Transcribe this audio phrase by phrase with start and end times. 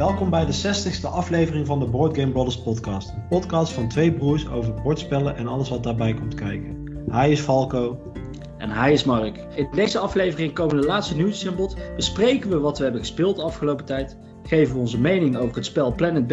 [0.00, 3.08] Welkom bij de 60ste aflevering van de Board Game Brothers podcast.
[3.08, 7.02] Een podcast van twee broers over bordspellen en alles wat daarbij komt kijken.
[7.10, 8.12] Hij is Falco.
[8.58, 9.36] En hij is Mark.
[9.54, 13.36] In deze aflevering komen de laatste nieuwtjes aan bod, bespreken we wat we hebben gespeeld
[13.36, 16.32] de afgelopen tijd, geven we onze mening over het spel Planet B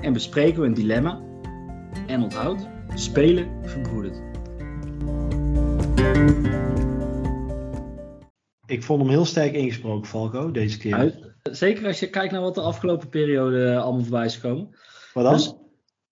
[0.00, 1.20] en bespreken we een dilemma.
[2.06, 4.22] En onthoud, spelen verbroedert.
[8.66, 10.94] Ik vond hem heel sterk ingesproken, Falco, deze keer.
[10.94, 14.68] Uit- Zeker als je kijkt naar wat de afgelopen periode eh, allemaal voorbij is gekomen.
[15.14, 15.32] Wat dan?
[15.32, 15.54] Dus,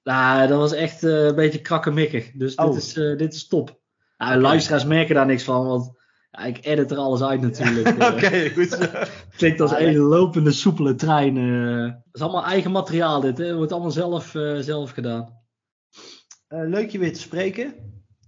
[0.03, 2.31] nou, dat was echt eh, een beetje krakkemikkig.
[2.33, 2.67] Dus Oh.
[2.67, 3.79] dit, is, eh, dit is top.
[4.19, 5.93] Nou, luisteraars merken daar niks van, want
[6.31, 7.89] ja, ik edit er alles uit natuurlijk.
[8.13, 8.79] Oké, goed.
[9.37, 11.37] Klinkt als een lopende, soepele trein.
[11.37, 13.39] Het is allemaal eigen materiaal dit.
[13.39, 13.45] Hè?
[13.47, 15.39] Het wordt allemaal zelf, zelf gedaan.
[16.49, 17.75] Leuk je weer te spreken.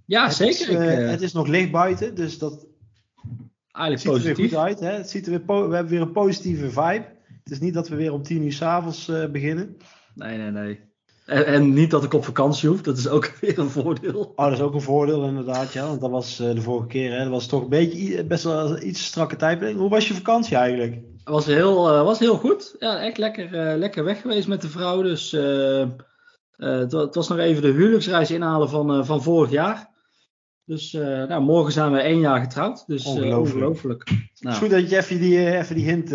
[0.07, 0.81] Ja, Het zeker.
[0.83, 2.67] is, Ik, het is nog licht buiten, dus dat
[3.73, 4.59] eigenlijk ziet er weer positief.
[4.59, 4.81] goed uit.
[4.81, 4.91] Hè?
[4.97, 7.05] Het ziet er weer we hebben weer een positieve vibe.
[7.43, 9.77] Het is niet dat we weer om tien uur s'avonds avonds beginnen.
[10.15, 10.91] Nee, nee, nee.
[11.27, 12.83] En, en niet dat ik op vakantie hoef.
[12.83, 14.33] Dat is ook weer een voordeel.
[14.37, 15.87] Oh, dat is ook een voordeel inderdaad, ja.
[15.87, 17.19] Want dat was eh, de vorige keer, hè.
[17.19, 19.81] Dat was toch een beetje, i- best wel iets strakke tijdplanning.
[19.81, 20.95] Hoe was je vakantie eigenlijk?
[20.95, 22.77] Het was heel, eh, was heel goed.
[22.79, 25.03] Ja, echt lekker, eh, lekker weg geweest met de vrouw.
[25.03, 25.89] Dus eh, eh,
[26.57, 29.91] het, wa- het was nog even de huwelijksreis inhalen van, eh, van vorig jaar.
[30.65, 32.85] Dus eh, nou, morgen zijn we één jaar getrouwd.
[32.87, 33.41] Dus eh, Ongelooflijk.
[33.67, 34.09] ongelooflijk.
[34.09, 36.11] Het Nou, is goed dat je even die, eh, even die hint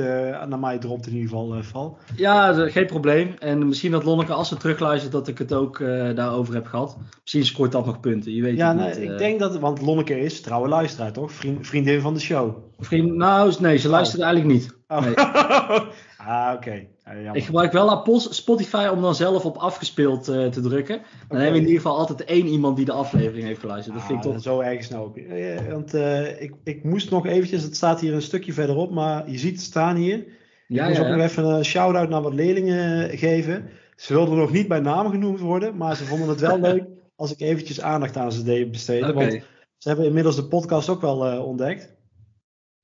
[0.49, 1.97] naar mij dropt in ieder geval, Val.
[2.15, 3.33] Ja, geen probleem.
[3.39, 5.79] En misschien dat Lonneke, als ze terugluistert, dat ik het ook
[6.15, 6.97] daarover heb gehad.
[7.21, 8.33] Misschien scoort dat nog punten.
[8.33, 9.09] Je weet Ja, het niet.
[9.09, 11.31] ik denk dat, want Lonneke is trouwe luisteraar, toch?
[11.31, 12.57] Vriend, vriendin van de show.
[12.79, 14.76] Vriend, nou, nee, ze luistert eigenlijk niet.
[14.87, 15.01] Oh.
[15.01, 15.15] Nee.
[16.27, 16.87] ah, oké.
[17.05, 17.35] Ja, jammer.
[17.35, 21.01] Ik gebruik wel Spotify om dan zelf op afgespeeld eh, te drukken.
[21.27, 23.95] Dan hebben we in ieder geval altijd één iemand die de aflevering heeft geluisterd.
[23.95, 24.41] Dat vind ik Ah, toch.
[24.41, 25.17] Zo ergens nou ook.
[25.17, 29.29] Eh, want eh, ik, ik moest nog eventjes, het staat hier een stukje verderop, maar
[29.31, 30.25] je ziet het staan hier.
[30.67, 31.23] Ja, ik moest ja, ook nog ja.
[31.23, 33.69] even een shout-out naar wat leerlingen geven.
[33.95, 36.83] Ze wilden nog niet bij naam genoemd worden, maar ze vonden het wel leuk
[37.15, 39.13] als ik eventjes aandacht aan ze deed besteden.
[39.13, 39.31] Want
[39.77, 41.96] ze hebben inmiddels de podcast ook wel ontdekt.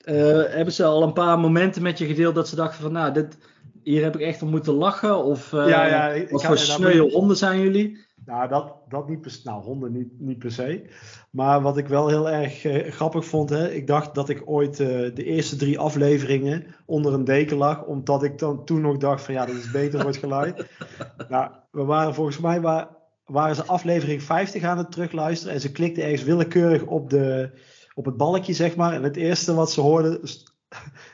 [0.03, 0.15] Eh,
[0.47, 3.37] hebben ze al een paar momenten met je gedeeld dat ze dachten van, nou, dit,
[3.83, 5.23] hier heb ik echt om moeten lachen?
[5.23, 7.97] Of eh, Ja, wat voor sneuwe honden zijn jullie?
[8.25, 9.39] Nou, dat, dat niet per se.
[9.43, 10.83] Nou, honden niet, niet per se.
[11.29, 14.79] Maar wat ik wel heel erg eh, grappig vond, hè, ik dacht dat ik ooit
[14.79, 19.23] eh, de eerste drie afleveringen onder een deken lag, omdat ik dan toen nog dacht
[19.23, 20.65] van ja, dat is beter voor het geluid.
[21.29, 25.71] nou, we waren volgens mij wa- waren ze aflevering 50 aan het terugluisteren en ze
[25.71, 27.49] klikte ergens willekeurig op, de,
[27.93, 28.93] op het balkje, zeg maar.
[28.93, 30.19] En het eerste wat ze hoorden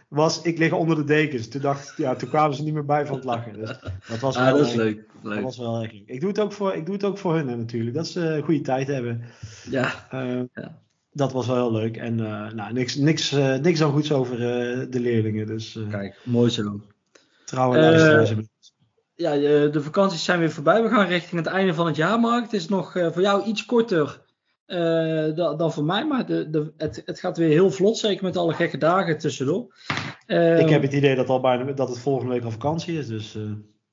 [0.08, 1.48] was ik lig onder de dekens.
[1.48, 3.54] Toen, dacht, ja, toen kwamen ze niet meer bij van het lachen.
[3.54, 5.06] Dus dat was Ah, wel dat is erg- leuk.
[5.24, 6.04] dat was wel erg leuk.
[6.06, 7.96] Ik doe het ook voor, ik doe het ook voor hun natuurlijk.
[7.96, 9.22] Dat ze een goede tijd hebben.
[9.70, 10.78] Ja, Eh, Ja.
[11.12, 11.98] Dat was wel heel leuk.
[11.98, 15.48] En eh, nou, niks, niks, eh, niks dan goeds over eh, de leerlingen.
[15.48, 16.82] Dus eh kijk, mooi zo.
[17.46, 18.50] trouwe Eh, luisteraars hebben-
[19.16, 20.84] Ja, eh, de vakanties zijn weer voorbij.
[20.84, 22.44] We gaan richting het einde van het jaar, Mark.
[22.44, 24.22] Het is nog eh, voor jou iets korter
[24.70, 28.24] eh, da- dan voor mij, maar de, de, het, het gaat weer heel vlot, zeker
[28.24, 29.74] met alle gekke dagen tussendoor.
[30.26, 33.08] Eh, Ik heb het idee dat, al bijna, dat het volgende week al vakantie is.
[33.08, 33.42] Dus eh,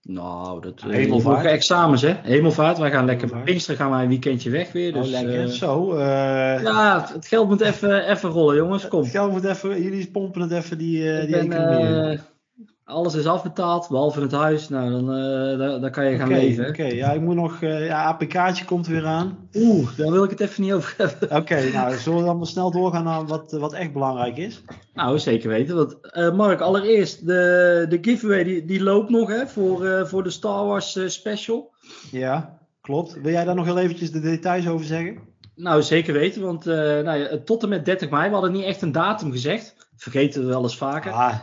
[0.03, 1.45] Nou, dat eh, Hemelvaart.
[1.47, 2.15] examens, hè?
[2.23, 2.79] Hemelvaart.
[2.79, 3.45] Wij gaan lekker met Hemelvaart.
[3.45, 4.93] Pinkster gaan wij een weekendje weg weer.
[4.93, 5.41] Dus, oh, lekker.
[5.43, 5.93] eh, Zo.
[5.95, 8.89] eh, ja, het geld moet even, even rollen, jongens.
[8.89, 9.01] Kom.
[9.03, 12.19] het geld moet even, jullie pompen het even die, die ben, economie
[12.87, 14.69] alles is afbetaald, behalve het huis.
[14.69, 15.07] Nou, dan,
[15.59, 16.69] dan, dan kan je gaan leven.
[16.69, 16.85] oké.
[16.85, 17.63] ja, ik moet nog.
[17.63, 19.49] eh ja, APK'tje komt weer aan.
[19.55, 21.37] Oeh, daar wil ik het even niet over hebben.
[21.37, 24.63] Oké, nou, zullen we dan maar snel doorgaan naar wat, wat echt belangrijk is?
[24.95, 25.77] Nou, zeker weten.
[25.77, 30.31] Want, eh, Mark, allereerst, de, de giveaway die, die loopt nog hè, voor, voor de
[30.31, 31.75] Star Wars special.
[32.11, 33.21] Ja, klopt.
[33.21, 35.19] Wil jij daar nog heel eventjes de details over zeggen?
[35.55, 38.93] Nou, zeker weten, want nou tot en met 30 mei, we hadden niet echt een
[38.93, 39.75] datum gezegd.
[39.97, 41.13] Vergeten we wel eens vaker.
[41.13, 41.35] Ah,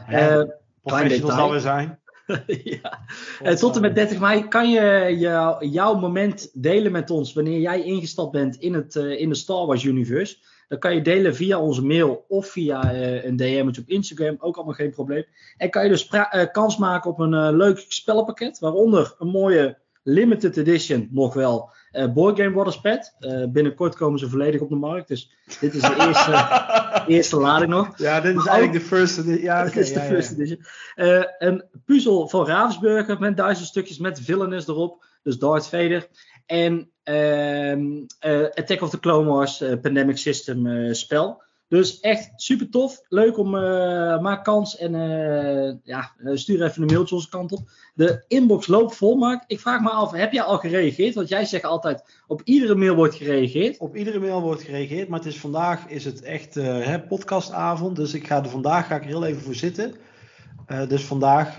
[0.83, 1.99] professionals dat we zijn.
[2.81, 2.99] ja.
[3.41, 7.59] Eh, tot en met 30 mei kan je jou- jouw moment delen met ons wanneer
[7.59, 10.37] jij ingestapt bent in, het, eh, in de Star Wars universe.
[10.67, 14.55] Dan kan je delen via onze mail of via eh, een DM'tje op Instagram, ook
[14.55, 15.25] allemaal geen probleem.
[15.57, 19.77] En kan je dus eh, kans maken op een eh, leuk spellenpakket, waaronder een mooie
[20.03, 23.15] limited edition, nog wel, eh Board Game Brothers pad.
[23.19, 26.61] Eh, binnenkort komen ze volledig op de markt, dus dit is de eerste,
[27.13, 27.97] eerste lading nog.
[27.97, 29.17] Ja, dit is Maar eigenlijk de first.
[29.17, 29.63] edi- Ja.
[29.65, 30.35] Dit is de first ja.
[30.35, 30.59] edition.
[30.95, 35.05] Eh, een puzzel van Ravensburger met duizend stukjes met villainous erop.
[35.23, 36.07] Dus Darth Vader.
[36.45, 37.85] En ehm,
[38.19, 41.41] eh, Attack of the Clone Wars Pandemic System spel.
[41.73, 43.03] Dus echt super tof.
[43.09, 47.51] Leuk om, eh maak kans en eh, ja, eh, stuur even een mailtje onze kant
[47.51, 47.59] op.
[47.93, 49.43] De inbox loopt vol, Mark.
[49.47, 51.15] Ik vraag me af, heb jij al gereageerd?
[51.15, 53.77] Want jij zegt altijd, op iedere mail wordt gereageerd.
[53.77, 57.95] Op iedere mail wordt gereageerd, maar het is vandaag is het echt hè, podcastavond.
[57.95, 59.93] Dus ik ga er vandaag ga ik heel even voor zitten.
[60.87, 61.55] Dus vandaag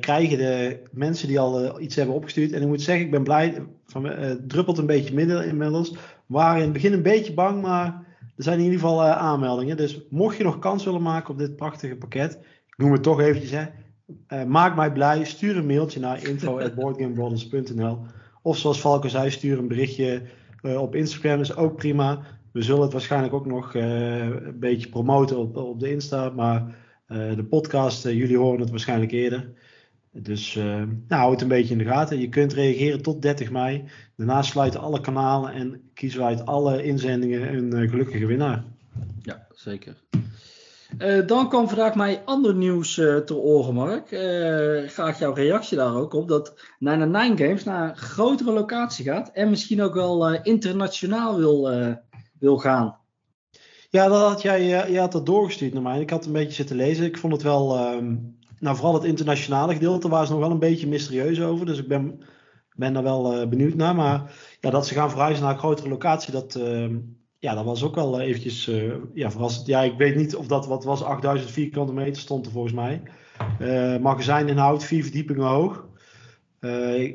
[0.00, 2.52] krijgen de mensen die al iets hebben opgestuurd.
[2.52, 3.62] En ik moet zeggen, ik ben blij.
[3.86, 4.10] Van,
[4.46, 5.90] druppelt een beetje midden inmiddels.
[5.90, 8.06] We waren in het begin een beetje bang, maar
[8.38, 9.76] er zijn in ieder geval aanmeldingen.
[9.76, 13.20] Dus mocht je nog kans willen maken op dit prachtige pakket, ik noem het toch
[13.20, 15.24] eventjes, hè, maak mij blij.
[15.24, 17.98] Stuur een mailtje naar info.boardgamebrothers.nl
[18.42, 20.22] Of zoals Valko zei, stuur een berichtje
[20.62, 22.20] op Instagram, is ook prima.
[22.52, 26.74] We zullen het waarschijnlijk ook nog een beetje promoten op, op de Insta, maar
[27.08, 29.50] eh, de podcast, eh, jullie horen het waarschijnlijk eerder.
[30.12, 32.20] Dus uh, nou, houd het een beetje in de gaten.
[32.20, 33.84] Je kunt reageren tot 30 mei.
[34.16, 38.64] Daarna sluiten alle kanalen en kiezen wij uit alle inzendingen een gelukkige winnaar.
[39.22, 39.94] Ja, zeker.
[40.98, 44.08] Uh, dan kwam vandaag mij ander nieuws ter oren, Mark.
[44.90, 46.28] graag jouw reactie daar ook op.
[46.28, 49.30] Dat Nine Nine Games naar een grotere locatie gaat.
[49.32, 51.70] En misschien ook wel internationaal wil,
[52.38, 52.98] wil gaan.
[53.90, 56.00] Ja, dat had jij, eh, jij had dat doorgestuurd naar mij.
[56.00, 57.04] Ik had een beetje zitten lezen.
[57.04, 60.58] Ik vond het wel, um, nou vooral het internationale gedeelte waar ze nog wel een
[60.58, 61.66] beetje mysterieus over.
[61.66, 62.20] Dus ik ben,
[62.74, 63.94] ben daar wel uh, benieuwd naar.
[63.94, 66.86] Maar ja, dat ze gaan verhuizen naar een grotere locatie, dat, uh,
[67.38, 69.66] ja, dat was ook wel eventjes uh, ja, verrassend.
[69.66, 73.02] Ja, ik weet niet of dat wat was, 8000 vierkante meter stond er volgens mij.
[74.00, 75.86] magazijn inhoud, vier verdiepingen hoog.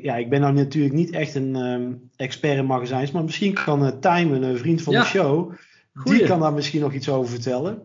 [0.02, 4.00] ja, ik ben nou natuurlijk niet echt een um, expert in magazijns, maar misschien kan
[4.00, 5.52] Tijmen, een vriend van de show,
[6.04, 7.82] die kan daar misschien nog iets over vertellen.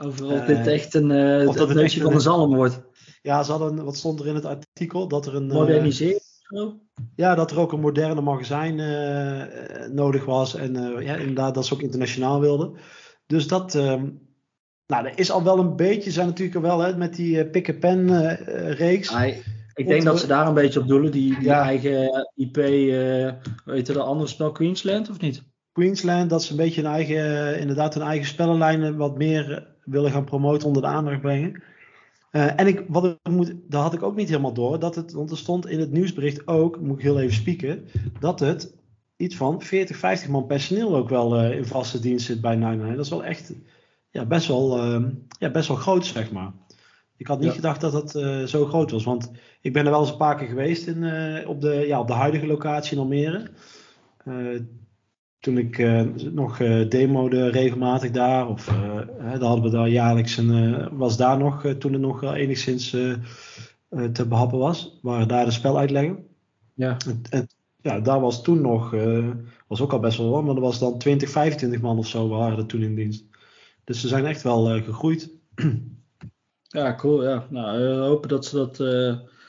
[0.00, 2.80] Over of dit eh, echt een, uh, of dat het neusje van een zalm wordt.
[3.24, 5.08] Ja, ze hadden, wat stond er in het artikel?
[5.08, 5.50] Dat er een.
[5.50, 6.20] Eh, Moderniseren.
[7.16, 8.76] ja, dat er ook een moderne magazijn
[9.94, 10.54] nodig was.
[10.54, 12.76] En ja, inderdaad, dat ze ook internationaal wilden.
[13.26, 13.74] Dus dat.
[13.74, 14.08] Ehm,
[14.86, 18.34] nou, er is al wel een beetje, zijn natuurlijk wel hè, met die pick-a-pen
[18.74, 19.10] reeks.
[19.74, 22.56] ik denk dat ze daar een beetje op doelen, die, die eigen IP,
[23.64, 25.42] weet je de andere spel Queensland of niet?
[25.72, 30.24] Queensland, dat ze een beetje een eigen, inderdaad hun eigen spellenlijnen wat meer willen gaan
[30.24, 31.62] promoten, onder de aandacht brengen.
[32.36, 35.12] Uh, en ik, wat ik moet, daar had ik ook niet helemaal door, dat het,
[35.12, 37.84] want er stond in het nieuwsbericht ook, moet ik heel even spieken,
[38.20, 38.74] dat het
[39.16, 42.96] iets van 40, 50 man personeel ook wel uh, in vaste dienst zit bij Nine
[42.96, 43.52] Dat is wel echt
[44.10, 45.06] ja, best, wel, uh,
[45.38, 46.52] ja, best wel groot, zeg maar.
[47.16, 48.10] Ik had niet gedacht dat het
[48.50, 49.30] zo groot was, want
[49.60, 51.04] ik ben er wel eens een paar keer geweest in,
[51.46, 53.50] op, de, ja, op de huidige locatie in Almere
[55.44, 56.02] toen ik uh,
[56.32, 61.38] nog uh, demode regelmatig daar, of uh, dan hadden we daar jaarlijks een, was daar
[61.38, 62.90] nog, toen het nog wel enigszins
[64.12, 66.26] te behappen was, waren daar de speluitleggen.
[66.74, 66.96] Ja.
[67.06, 67.48] En, en,
[67.80, 68.94] ja, daar was toen nog,
[69.66, 72.28] was ook al best wel wat, maar er was dan 20, 25 man of zo
[72.28, 73.24] waren er toen in dienst.
[73.84, 75.30] Dus ze zijn echt wel gegroeid.
[76.66, 77.24] Ja, cool.
[77.24, 77.46] Ja.
[77.50, 78.78] Nou, hopen, dat ze dat,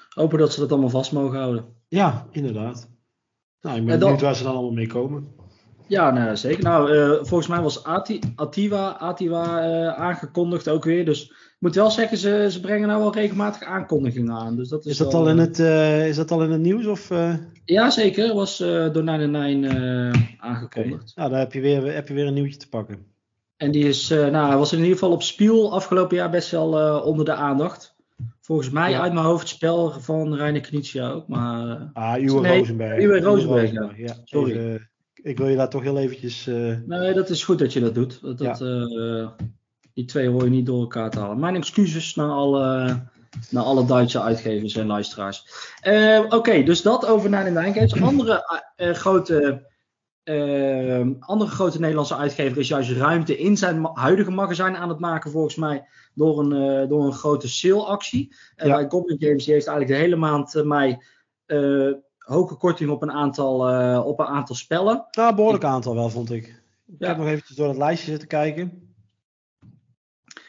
[0.09, 1.65] hopen dat ze dat allemaal vast mogen houden.
[1.87, 2.89] Ja, inderdaad.
[3.61, 5.27] Nou, ik ben benieuwd waar ze dan allemaal mee komen.
[5.87, 6.63] Ja, zeker.
[6.63, 11.05] Nou, uh, volgens mij was Ati, Ativa, Ativa uh, aangekondigd ook weer.
[11.05, 14.55] Dus ik moet wel zeggen, ze, ze brengen nou wel regelmatig aankondigingen aan.
[14.55, 16.85] Dus dat is, is, dat, al in het, uh, is dat al in het nieuws?
[16.85, 17.09] Of,
[17.65, 18.33] Ja, zeker.
[18.33, 21.11] Was door 99 aangekondigd.
[21.15, 23.05] Nou, dan heb je, weer, heb je weer een nieuwtje te pakken.
[23.57, 27.25] En die is, nou, was in ieder geval op Spiel afgelopen jaar best wel onder
[27.25, 27.95] de aandacht.
[28.41, 31.27] Volgens mij uit mijn hoofd het spel van Reiner Knizia ook.
[31.27, 33.03] Maar, ah, Uwe nee, Rosenberg.
[33.03, 33.91] Uwe Rosenberg, ja.
[33.95, 34.15] ja.
[34.23, 34.79] Sorry
[35.25, 36.47] ik wil je daar toch heel eventjes...
[36.47, 36.77] Uh...
[36.85, 38.21] Nee, dat is goed dat je dat doet.
[38.21, 39.29] Dat, dat uh,
[39.93, 41.39] die twee hoor je niet door elkaar te halen.
[41.39, 42.99] Mijn excuses naar alle,
[43.49, 45.45] naar alle Duitse uitgevers en luisteraars.
[45.87, 48.01] Uh, Oké, okay, dus dat over naar de Games.
[48.01, 49.67] Andere grote...
[51.19, 55.55] andere grote Nederlandse uitgever is juist ruimte in zijn huidige magazijn aan het maken, volgens
[55.55, 58.35] mij, door een, door een grote sale-actie.
[58.55, 58.75] En ja.
[58.75, 60.97] bij Goblin Games die heeft eigenlijk de hele maand mei
[62.25, 65.05] hoge korting op een aantal, uh, op een aantal spellen.
[65.11, 66.63] Ja, een behoorlijk aantal wel, vond ik.
[66.87, 68.85] Ik heb nog eventjes door het lijstje zitten kijken.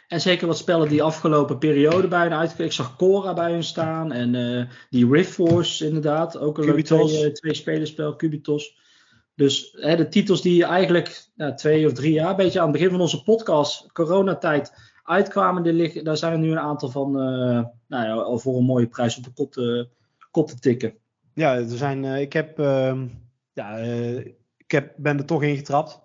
[0.09, 2.67] En zeker wat spellen die afgelopen periode bij hun uitgekomen.
[2.67, 4.13] Ik zag Cora bij hun staan.
[4.13, 6.39] En uh, die Rift Force inderdaad.
[6.39, 8.79] Ook een leuk twee, uh, twee spelerspel, Cubitos.
[9.35, 12.77] Dus hè, de titels die eigenlijk nou, twee of drie jaar, een beetje aan het
[12.77, 15.63] begin van onze podcast, coronatijd, uitkwamen.
[15.63, 18.65] Die liggen, daar zijn er nu een aantal van, uh, nou ja, al voor een
[18.65, 19.61] mooie prijs op de kot,
[20.31, 20.95] kot te tikken.
[21.37, 23.03] Ja, er zijn, uh, ik heb, uh,
[23.53, 24.17] ja, uh,
[24.57, 26.01] ik heb, ben er toch in getrapt.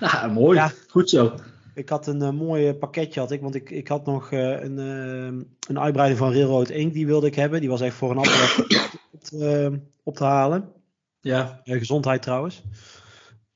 [0.00, 0.56] ja, mooi.
[0.58, 0.72] Ja.
[0.88, 1.34] Goed zo.
[1.74, 5.78] Ik had een uh, mooi pakketje, had ik, want ik, ik had nog een, een
[5.78, 7.60] uitbreiding van Railroad Ink, die wilde ik hebben.
[7.60, 8.64] Die was echt voor een appel
[9.12, 10.72] op, op, te halen.
[11.20, 11.60] Ja.
[11.64, 12.62] gezondheid trouwens.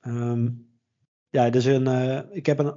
[0.01, 0.69] Um,
[1.29, 1.87] ja, dus een,
[2.33, 2.75] ik heb een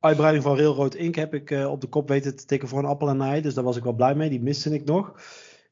[0.00, 3.08] uitbreiding van Railroad Ink heb ik op de kop weten te tikken voor een appel
[3.08, 3.40] en ei.
[3.40, 4.30] Dus daar was ik wel blij mee.
[4.30, 5.14] Die miste ik nog.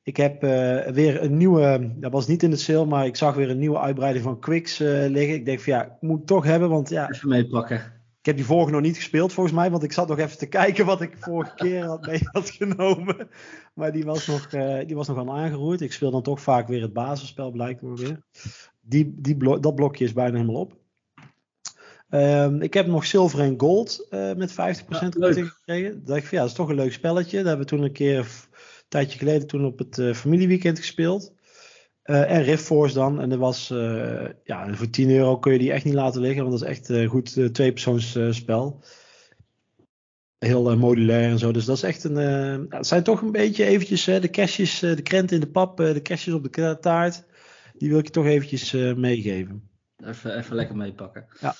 [0.02, 3.34] Ik heb uh, weer een nieuwe, dat was niet in de sale, maar ik zag
[3.34, 5.34] weer een nieuwe uitbreiding van Quicks uh, liggen.
[5.34, 7.10] Ik denk van ja, ik moet het toch hebben, want ja.
[7.10, 7.76] Even meepakken.
[8.20, 10.48] Ik heb die vorige nog niet gespeeld volgens mij, want ik zat nog even te
[10.48, 13.28] kijken wat ik vorige keer had mee had genomen.
[13.74, 15.80] Maar die was nog, uh, die was nog aan aangeroerd.
[15.80, 18.22] Ik speel dan toch vaak weer het basisspel, blijkt me weer.
[18.80, 20.78] Die, die dat blokje is bijna helemaal op.
[22.10, 24.54] Um, ik heb nog zilver en gold uh, met 50%
[25.18, 25.92] korting gekregen.
[25.94, 27.36] Dat dacht ik van ja, dat is toch een leuk spelletje.
[27.36, 28.26] Dat hebben we toen een keer,
[28.90, 31.32] tijdje geleden, toen op het uh, familieweekend gespeeld.
[32.04, 33.20] Uh, en Rift Force dan.
[33.20, 36.42] En dat was, uh, ja, voor 10 euro kun je die echt niet laten liggen,
[36.44, 38.84] want dat is echt een goed tweepersoons spel.
[40.38, 41.52] Heel modulair en zo.
[41.52, 42.16] Dus dat is echt een.
[42.68, 46.34] Het zijn toch een beetje eventjes de kerstjes, de krenten in de pap, de kerstjes
[46.34, 47.24] op de taart.
[47.74, 49.70] Die wil ik je toch eventjes meegeven.
[50.04, 51.26] Even, even lekker meepakken.
[51.40, 51.54] Ja.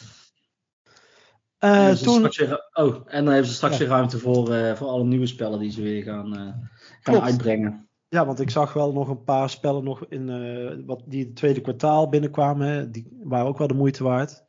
[1.94, 2.22] Toen...
[2.22, 3.78] Weer, oh, en dan hebben ze straks ja.
[3.78, 6.70] weer ruimte voor, voor alle nieuwe spellen die ze weer gaan,
[7.08, 7.88] uh, gaan uitbrengen.
[8.08, 11.60] Ja, want ik zag wel nog een paar spellen nog in, wat die het tweede
[11.60, 12.68] kwartaal binnenkwamen.
[12.68, 12.90] Hè.
[12.90, 14.44] Die waren ook wel de moeite waard.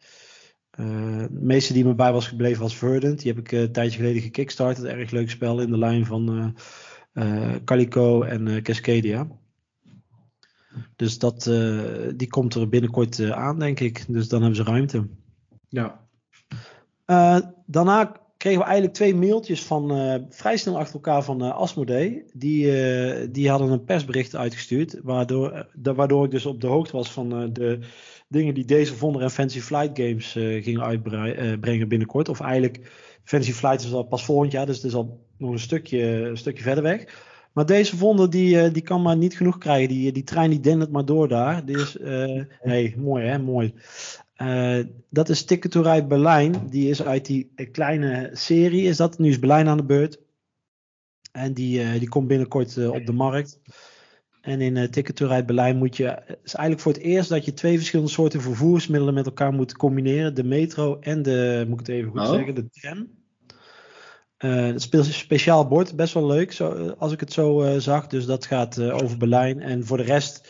[0.71, 3.19] de meeste die me bij was gebleven was Verdant.
[3.21, 4.77] Die heb ik een tijdje geleden gekickstart.
[4.77, 6.55] Een erg leuk spel in de lijn van
[7.65, 9.27] Calico en Cascadia.
[10.95, 11.43] Dus dat,
[12.15, 14.05] die komt er binnenkort aan, denk ik.
[14.07, 15.07] Dus dan hebben ze ruimte.
[15.69, 16.07] Ja.
[17.11, 21.55] Uh, daarna kregen we eigenlijk twee mailtjes van uh, vrij snel achter elkaar van uh,
[21.55, 22.23] Asmodee.
[22.33, 22.71] Die,
[23.31, 24.99] die hadden een persbericht uitgestuurd.
[25.03, 27.79] Waardoor, waardoor ik dus op de hoogte was van de
[28.27, 30.31] dingen die deze Wonder en Fancy Flight Games
[30.63, 32.29] gingen uitbrengen binnenkort.
[32.29, 32.91] Of eigenlijk,
[33.23, 36.37] Fancy Flight is al pas volgend jaar, dus het is al nog een stukje, een
[36.37, 37.29] stukje verder weg.
[37.53, 39.89] Maar deze Wonder die, die kan maar niet genoeg krijgen.
[39.89, 41.61] Die, die trein die dendert maar door daar.
[41.65, 41.97] Is,
[42.63, 43.73] nee, mooi hè, mooi.
[44.37, 46.67] Uh, dat is Ticket to Ride Berlijn.
[46.69, 48.83] Die is uit die kleine serie.
[48.83, 49.19] Is dat?
[49.19, 50.19] Nu is Berlijn aan de beurt.
[51.31, 53.59] En die, uh, die komt binnenkort uh, op de markt.
[54.41, 56.05] En in Ticket to Ride Berlijn moet je.
[56.05, 59.77] Het is eigenlijk voor het eerst dat je twee verschillende soorten vervoersmiddelen met elkaar moet
[59.77, 62.29] combineren: de metro en de, moet ik het even goed oh.
[62.29, 63.07] zeggen, de tram.
[64.37, 68.07] het speelt een speciaal bord, best wel leuk zo, als ik het zo zag.
[68.07, 69.61] Dus dat gaat over Berlijn.
[69.61, 70.47] En voor de rest,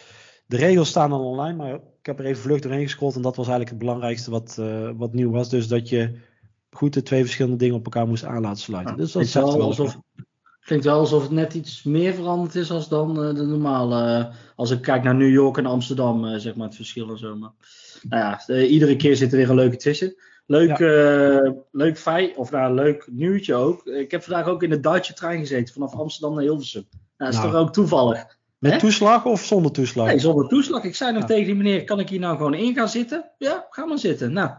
[0.52, 3.36] de regels staan al online, maar ik heb er even vlug doorheen gescrollt en dat
[3.36, 5.50] was eigenlijk het belangrijkste wat, uh, wat nieuw was.
[5.50, 6.12] Dus dat je
[6.72, 8.98] goed de twee verschillende dingen op elkaar moest aan laten sluiten.
[8.98, 10.00] dus dat is wel alsof,
[10.60, 14.20] klinkt wel alsof het net iets meer veranderd is als dan uh, de normale.
[14.20, 17.36] Uh, als ik kijk naar New York en Amsterdam, zeg maar het verschil en zo.
[17.36, 17.52] Maar,
[18.10, 20.16] nou ja, iedere keer zit er weer een leuke tussen.
[20.46, 21.54] Leuk, ja.
[21.72, 23.86] leuk feit, of nou, leuk nieuwtje ook.
[23.86, 26.88] Ik heb vandaag ook in de Duitse trein gezeten vanaf Amsterdam naar Hilversum.
[26.92, 27.52] Nou, dat is nou.
[27.52, 28.40] toch ook toevallig.
[28.62, 30.08] Met toeslag of zonder toeslag?
[30.08, 30.84] Nee, zonder toeslag.
[30.84, 33.32] Ik zei nog tegen die meneer, kan ik hier nou gewoon in gaan zitten?
[33.38, 34.34] Ja, ga maar zitten.
[34.34, 34.50] Nou,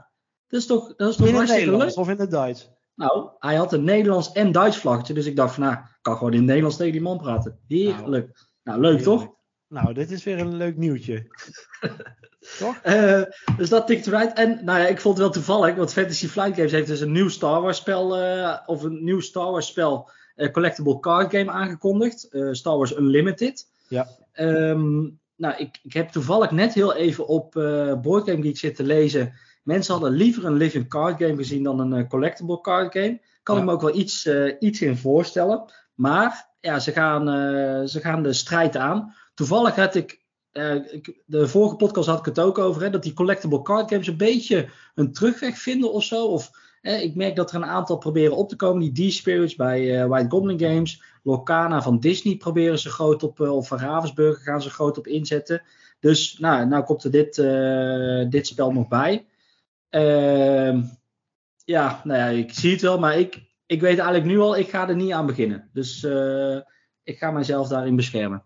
[0.48, 2.70] dat is toch, dat is toch in het Nederlands of in het Duits?
[2.94, 5.14] Nou, hij had een Nederlands en Duits vlaggetje.
[5.14, 7.58] Dus ik dacht van, nou, ik kan gewoon in het Nederlands tegen die man praten.
[7.68, 8.46] Heerlijk.
[8.62, 9.34] Nou, nou leuk toch?
[9.68, 11.26] Nou, dit is weer een leuk nieuwtje.
[12.58, 12.80] toch?
[12.86, 13.22] Uh,
[13.56, 14.32] dus dat tikt eruit.
[14.32, 17.12] En nou ja, ik vond het wel toevallig, want Fantasy Flight Games heeft dus een
[17.12, 21.50] nieuw Star Wars spel, uh, of een nieuw Star Wars spel, uh, collectible card game
[21.50, 22.28] aangekondigd.
[22.50, 23.70] Star Wars Unlimited.
[23.92, 24.08] Ja.
[24.34, 29.32] Um, nou, ik, ik heb toevallig net heel even op uh, Geek zitten lezen.
[29.62, 33.20] Mensen hadden liever een living card game gezien dan een uh, collectible card game.
[33.42, 35.72] Kan ik me ook wel iets, uh, iets in voorstellen.
[35.94, 37.26] Maar ja, ze gaan,
[37.88, 39.14] ze gaan de strijd aan.
[39.34, 40.20] Toevallig had ik,
[40.90, 44.06] ik, de vorige podcast had ik het ook over, hè, dat die collectible card games
[44.06, 46.26] een beetje een terugweg vinden of zo.
[46.26, 48.92] Of ik merk dat er een aantal proberen op te komen.
[48.92, 51.02] Die D-Spirits bij White Goblin Games.
[51.22, 55.62] Locana van Disney proberen ze groot op, of van Ravensburger gaan ze groot op inzetten.
[56.00, 59.26] Dus nou, nou komt er dit, uh, dit spel nog bij.
[59.90, 60.82] Uh,
[61.64, 64.68] ja, nou ja, ik zie het wel, maar ik, ik weet eigenlijk nu al, ik
[64.68, 65.70] ga er niet aan beginnen.
[65.72, 66.56] Dus uh,
[67.02, 68.42] ik ga mezelf daarin beschermen.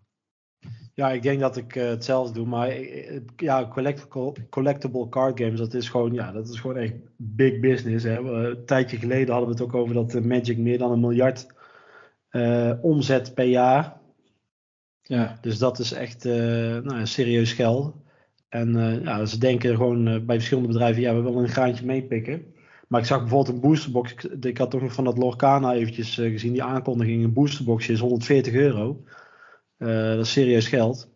[0.94, 2.76] Ja, ik denk dat ik hetzelfde doe, maar
[3.36, 8.04] ja, collectible, collectible card games, dat is gewoon, ja, dat is gewoon echt big business.
[8.04, 8.18] Hè.
[8.18, 11.46] Een tijdje geleden hadden we het ook over dat Magic meer dan een miljard
[12.36, 13.96] uh, omzet per jaar.
[15.02, 15.38] Ja.
[15.40, 16.34] Dus dat is echt uh,
[16.78, 17.94] nou, serieus geld.
[18.48, 22.54] En uh, ja, ze denken gewoon bij verschillende bedrijven, ja, we willen een graantje meepikken.
[22.88, 24.14] Maar ik zag bijvoorbeeld een boosterbox.
[24.40, 27.24] Ik, had toch nog van dat Lorcana eventjes gezien, die aankondiging.
[27.24, 29.04] Een boosterboxje is 140 euro.
[29.78, 31.14] dat is serieus geld.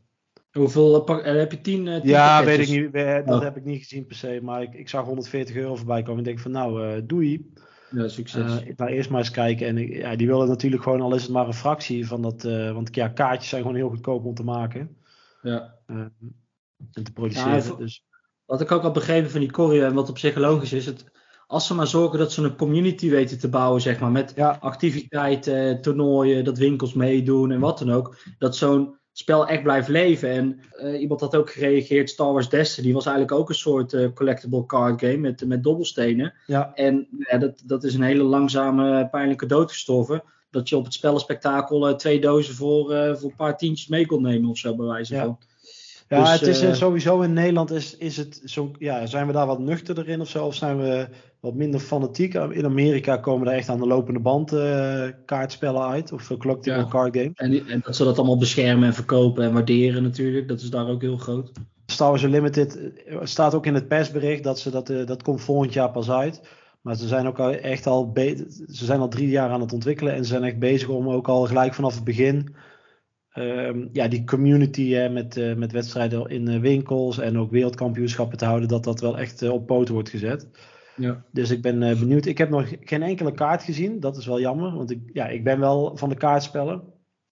[0.50, 1.60] Hoeveel heb je?
[1.60, 1.86] 10?
[1.86, 2.92] Uh, ja, weet ik niet.
[3.26, 3.42] Dat oh.
[3.42, 4.40] heb ik niet gezien per se.
[4.42, 6.18] Maar ik, ik zag 140 euro voorbij komen.
[6.18, 7.52] En denk van nou, doei.
[7.90, 8.60] Ja, succes.
[8.60, 9.66] Uh, ik ga eerst maar eens kijken.
[9.66, 12.44] En ja, die willen natuurlijk gewoon, al is het maar een fractie van dat.
[12.44, 14.96] Uh, want ja, kaartjes zijn gewoon heel goedkoop om te maken.
[15.42, 15.74] Ja.
[15.86, 15.96] Uh,
[16.92, 17.64] en te produceren.
[17.64, 18.04] Ja, dus.
[18.44, 20.86] Wat ik ook al begrepen van die Corrie en wat op zich logisch is.
[20.86, 21.04] Het,
[21.46, 24.10] als ze maar zorgen dat ze een community weten te bouwen, zeg maar.
[24.10, 24.58] Met ja.
[24.60, 28.18] activiteiten, toernooien, dat winkels meedoen en wat dan ook.
[28.38, 30.30] Dat zo'n spel echt blijft leven.
[30.30, 34.08] En uh, iemand had ook gereageerd, Star Wars Destiny was eigenlijk ook een soort uh,
[34.14, 36.34] collectible card game met, met dobbelstenen.
[36.46, 36.74] Ja.
[36.74, 40.22] En ja, dat, dat is een hele langzame, pijnlijke dood gestorven.
[40.50, 42.86] Dat je op het spellenspectakel uh, twee dozen voor,
[43.18, 45.24] voor een paar tientjes mee kon nemen of zo, bij wijze ja.
[45.24, 45.38] van.
[46.16, 49.32] Ja, dus, het is uh, sowieso in Nederland is, is het zo, ja, zijn we
[49.32, 50.46] daar wat nuchterder in of zo?
[50.46, 51.08] Of zijn we
[51.40, 52.34] wat minder fanatiek?
[52.34, 56.12] In Amerika komen er echt aan de lopende band uh, kaartspellen uit.
[56.12, 56.86] Of collectible ja.
[56.88, 57.32] card games.
[57.34, 60.48] En, en, dat ze dat allemaal beschermen en verkopen en waarderen natuurlijk.
[60.48, 61.50] Dat is daar ook heel groot.
[61.86, 62.78] Star Wars Unlimited
[63.22, 66.40] staat ook in het persbericht dat ze dat, uh, dat komt volgend jaar pas uit.
[66.80, 70.14] Maar ze zijn ook al echt al, ze zijn al drie jaar aan het ontwikkelen.
[70.14, 72.54] En ze zijn echt bezig om ook al gelijk vanaf het begin
[73.34, 78.38] um, ja, die community hè, met, uh, met wedstrijden in uh, winkels en ook wereldkampioenschappen
[78.38, 80.48] te houden, dat dat wel echt uh, op poten wordt gezet.
[80.96, 81.24] Ja.
[81.32, 82.26] Dus ik ben benieuwd.
[82.26, 84.00] Ik heb nog geen enkele kaart gezien.
[84.00, 86.82] Dat is wel jammer, want ik, ja, ik ben wel van de kaartspellen.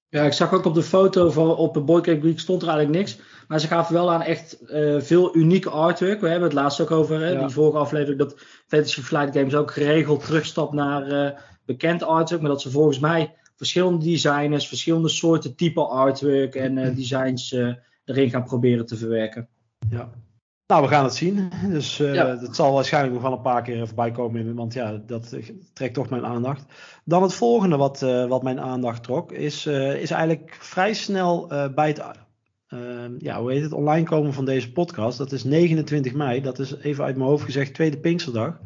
[0.09, 2.99] Ja, ik zag ook op de foto van op de Boycott Week stond er eigenlijk
[2.99, 3.21] niks.
[3.49, 4.59] Maar ze gaven wel aan echt
[4.99, 6.21] veel unieke artwork.
[6.21, 7.41] We hebben het laatst ook over, hè, ja.
[7.41, 8.35] die vorige aflevering, dat
[8.67, 12.41] Fantasy Flight Games ook geregeld terugstapt naar bekend artwork.
[12.41, 17.75] Maar dat ze volgens mij verschillende designers, verschillende soorten type artwork en uh, designs uh,
[18.05, 19.49] erin gaan proberen te verwerken.
[19.91, 20.11] Ja.
[20.67, 21.51] Nou, we gaan het zien.
[21.71, 22.35] Dus uh, ja.
[22.35, 24.55] dat zal waarschijnlijk nog wel een paar keer voorbij komen.
[24.55, 25.37] Want ja, dat
[25.73, 26.65] trekt toch mijn aandacht.
[27.05, 32.03] Dan het volgende wat, wat mijn aandacht trok, is, is eigenlijk vrij snel bij het
[33.19, 35.19] ja, hoe heet het, online komen van deze podcast.
[35.19, 36.41] Dat is 29 mei.
[36.41, 38.61] Dat is even uit mijn hoofd gezegd, tweede Pinksterdag.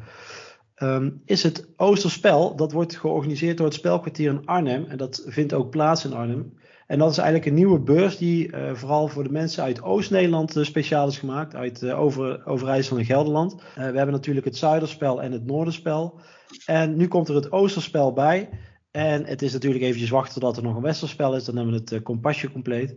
[0.83, 2.57] Um, is het Oosterspel.
[2.57, 4.85] Dat wordt georganiseerd door het Spelkwartier in Arnhem.
[4.85, 6.53] En dat vindt ook plaats in Arnhem.
[6.87, 10.57] En dat is eigenlijk een nieuwe beurs die uh, vooral voor de mensen uit Oost-Nederland
[10.57, 11.55] uh, speciaal is gemaakt.
[11.55, 13.55] Uit uh, over, Overijssel en Gelderland.
[13.75, 16.21] we hebben natuurlijk het Zuiderspel en het Noorderspel.
[16.67, 18.49] En nu komt er het Oosterspel bij.
[18.91, 21.45] En het is natuurlijk eventjes wachten tot er nog een Westerspel is.
[21.45, 22.95] Dan hebben we het compasje compleet.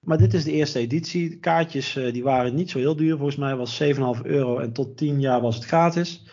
[0.00, 1.28] Maar dit is de eerste editie.
[1.28, 3.16] De kaartjes die waren niet zo heel duur.
[3.16, 6.24] Volgens mij was 7,5 euro en tot 10 jaar was het gratis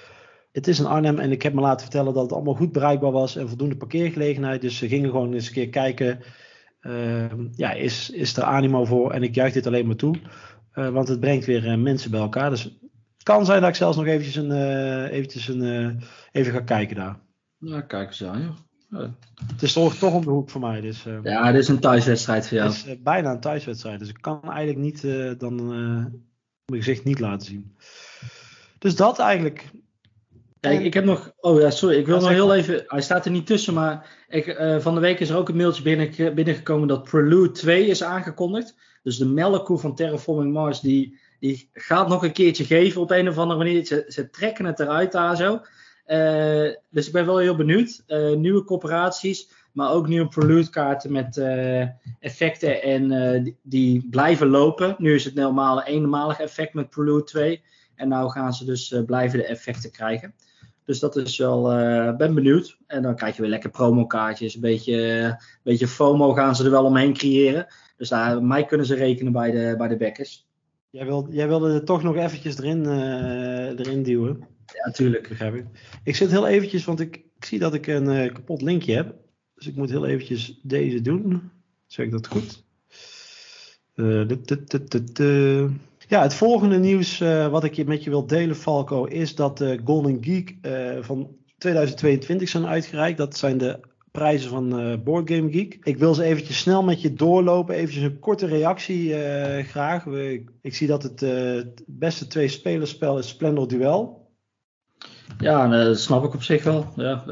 [0.53, 3.11] het is in Arnhem en ik heb me laten vertellen dat het allemaal goed bereikbaar
[3.11, 4.61] was en voldoende parkeergelegenheid.
[4.61, 6.19] Dus ze gingen gewoon eens een keer kijken,
[6.81, 9.11] uh, ja, is, is er animo voor?
[9.11, 10.15] En ik juich dit alleen maar toe,
[10.75, 12.49] uh, want het brengt weer uh, mensen bij elkaar.
[12.49, 16.61] Dus het kan zijn dat ik zelfs nog eventjes, een, eh, eventjes een, even ga
[16.61, 17.19] kijken daar.
[17.57, 18.55] Ja, kijk eens aan, joh.
[18.89, 19.15] Ja.
[19.47, 20.81] Het is toch, toch om de hoek voor mij.
[20.81, 22.69] Dus, ja, dit is een thuiswedstrijd voor jou.
[22.69, 25.01] Het is bijna een thuiswedstrijd, dus ik kan eigenlijk niet
[25.39, 25.67] dan
[26.65, 27.77] mijn gezicht niet laten zien.
[28.79, 29.71] Dus dat eigenlijk.
[30.69, 31.33] Kijk, ik heb nog.
[31.39, 31.97] Oh ja, sorry.
[31.97, 32.83] Ik wil nog heel even.
[32.87, 35.55] Hij staat er niet tussen, maar ik, uh, van de week is er ook een
[35.55, 38.75] mailtje binnen, binnengekomen dat Prelude 2 is aangekondigd.
[39.03, 43.29] Dus de melkkoe van Terraforming Mars, die, die gaat nog een keertje geven op een
[43.29, 43.85] of andere manier.
[43.85, 45.53] Ze, ze trekken het eruit daar zo.
[46.07, 48.03] Uh, dus ik ben wel heel benieuwd.
[48.07, 51.41] Uh, nieuwe corporaties, maar ook nieuwe Prelude kaarten met
[52.19, 53.09] effecten en
[53.43, 54.95] die, die, blijven lopen.
[54.97, 57.63] Nu is het normaal een eenmalig effect met Prelude 2.
[57.95, 60.33] En nou gaan ze dus blijven de effecten krijgen.
[60.85, 62.77] Dus dat is wel, uh, ben benieuwd.
[62.87, 64.55] En dan krijg je weer lekker promokaartjes.
[64.55, 67.67] Een beetje, een beetje FOMO gaan ze er wel omheen creëren.
[67.97, 70.47] Dus daar, mij kunnen ze rekenen bij de, bij de backers.
[70.89, 74.47] Jij, wil, jij wilde er toch nog eventjes erin, uh, erin duwen.
[74.65, 75.29] Ja, tuurlijk.
[75.29, 75.65] Begrijp ik.
[76.03, 79.15] Ik zit heel eventjes, want ik, ik zie dat ik een uh, kapot linkje heb.
[79.55, 81.51] Dus ik moet heel eventjes deze doen.
[81.87, 82.63] Zeg ik dat goed?
[83.95, 84.27] Uh,
[86.13, 89.79] ja, het volgende nieuws uh, wat ik met je wil delen, Falco, is dat de
[89.85, 93.17] Golden Geek uh, van 2022 zijn uitgereikt.
[93.17, 93.79] Dat zijn de
[94.11, 95.77] prijzen van uh, Board Game Geek.
[95.83, 97.75] Ik wil ze eventjes snel met je doorlopen.
[97.75, 99.13] Eventjes een korte reactie
[99.63, 100.05] graag.
[100.61, 101.25] Ik zie dat het,
[101.85, 104.31] beste twee spelerspel is Splendor Duel.
[105.37, 106.85] Ja, dat snap ik op zich wel.
[106.95, 107.23] Ja,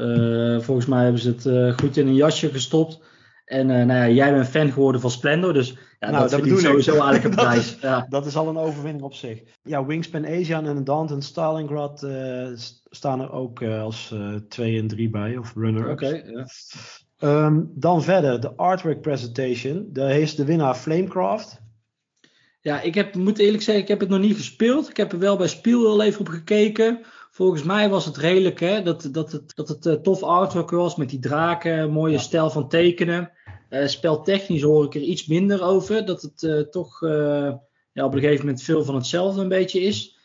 [0.60, 3.00] volgens mij hebben ze het goed in een jasje gestopt.
[3.44, 6.58] En nou ja, jij bent fan geworden van Splendor, dus ja, nou, dat, dat bedoel
[6.58, 7.76] sowieso eigenlijk een prijs.
[7.80, 8.06] Ja.
[8.08, 9.42] Dat is al een overwinning op zich.
[9.62, 12.48] Ja, Wingspan Asian en Danton Stalingrad uh,
[12.90, 14.14] staan er ook uh, als
[14.48, 15.92] 2 en 3 bij, of runner-ups.
[15.92, 16.46] Oké, okay,
[17.18, 17.44] ja.
[17.44, 19.88] um, dan verder, de artwork presentation.
[19.92, 21.60] Daar is de winnaar Flamecraft.
[22.60, 24.88] Ja, ik heb, moet eerlijk zeggen, ik heb het nog niet gespeeld.
[24.88, 27.00] Ik heb er wel bij Spiel even op gekeken.
[27.30, 31.10] Volgens mij was het redelijk hè, dat, dat het, dat het tof artwork was met
[31.10, 32.18] die draken, mooie ja.
[32.18, 33.32] stijl van tekenen.
[33.72, 36.06] Uh, speltechnisch hoor ik er iets minder over.
[36.06, 37.00] Dat het uh, toch
[37.92, 40.18] ja, op een gegeven moment veel van hetzelfde een beetje is.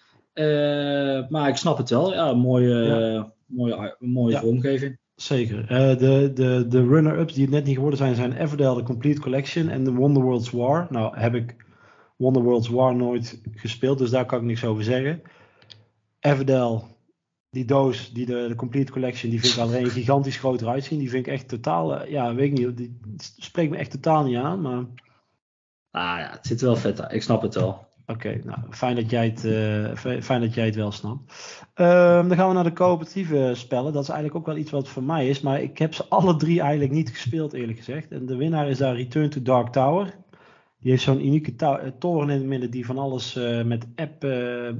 [1.29, 2.13] maar ik snap het wel.
[2.13, 3.33] Ja, mooie, ja.
[3.45, 4.39] mooie, mooie ja.
[4.39, 4.97] vormgeving.
[5.15, 5.67] Zeker.
[5.97, 9.69] de de, de runner-ups die het net niet geworden zijn, zijn Everdell, The Complete Collection
[9.69, 10.87] en The Wonderworld's War.
[10.89, 11.55] Nou heb ik
[12.17, 15.21] Wonderworld's War nooit gespeeld, dus daar kan ik niks over zeggen.
[16.19, 16.81] Everdell,
[17.57, 20.99] die doos, die de, de Complete Collection, die vind ik alleen gigantisch groter uitzien.
[20.99, 22.97] Die vind ik echt totaal, ja, weet ik niet, die
[23.37, 24.61] spreekt me echt totaal niet aan.
[24.61, 24.85] Maar
[25.91, 27.11] Ah ja, het zit wel vet aan.
[27.11, 27.85] Ik snap het wel.
[28.05, 31.33] Oké, nou, fijn dat, jij het, uh, fijn dat jij het wel snapt.
[31.75, 33.93] Um, dan gaan we naar de coöperatieve spellen.
[33.93, 35.41] Dat is eigenlijk ook wel iets wat voor mij is.
[35.41, 38.11] Maar ik heb ze alle drie eigenlijk niet gespeeld, eerlijk gezegd.
[38.11, 40.13] En de winnaar is daar Return to Dark Tower.
[40.87, 44.23] Die heeft zo'n unieke eh, toren in het midden die van alles uh, met app,
[44.23, 44.31] uh,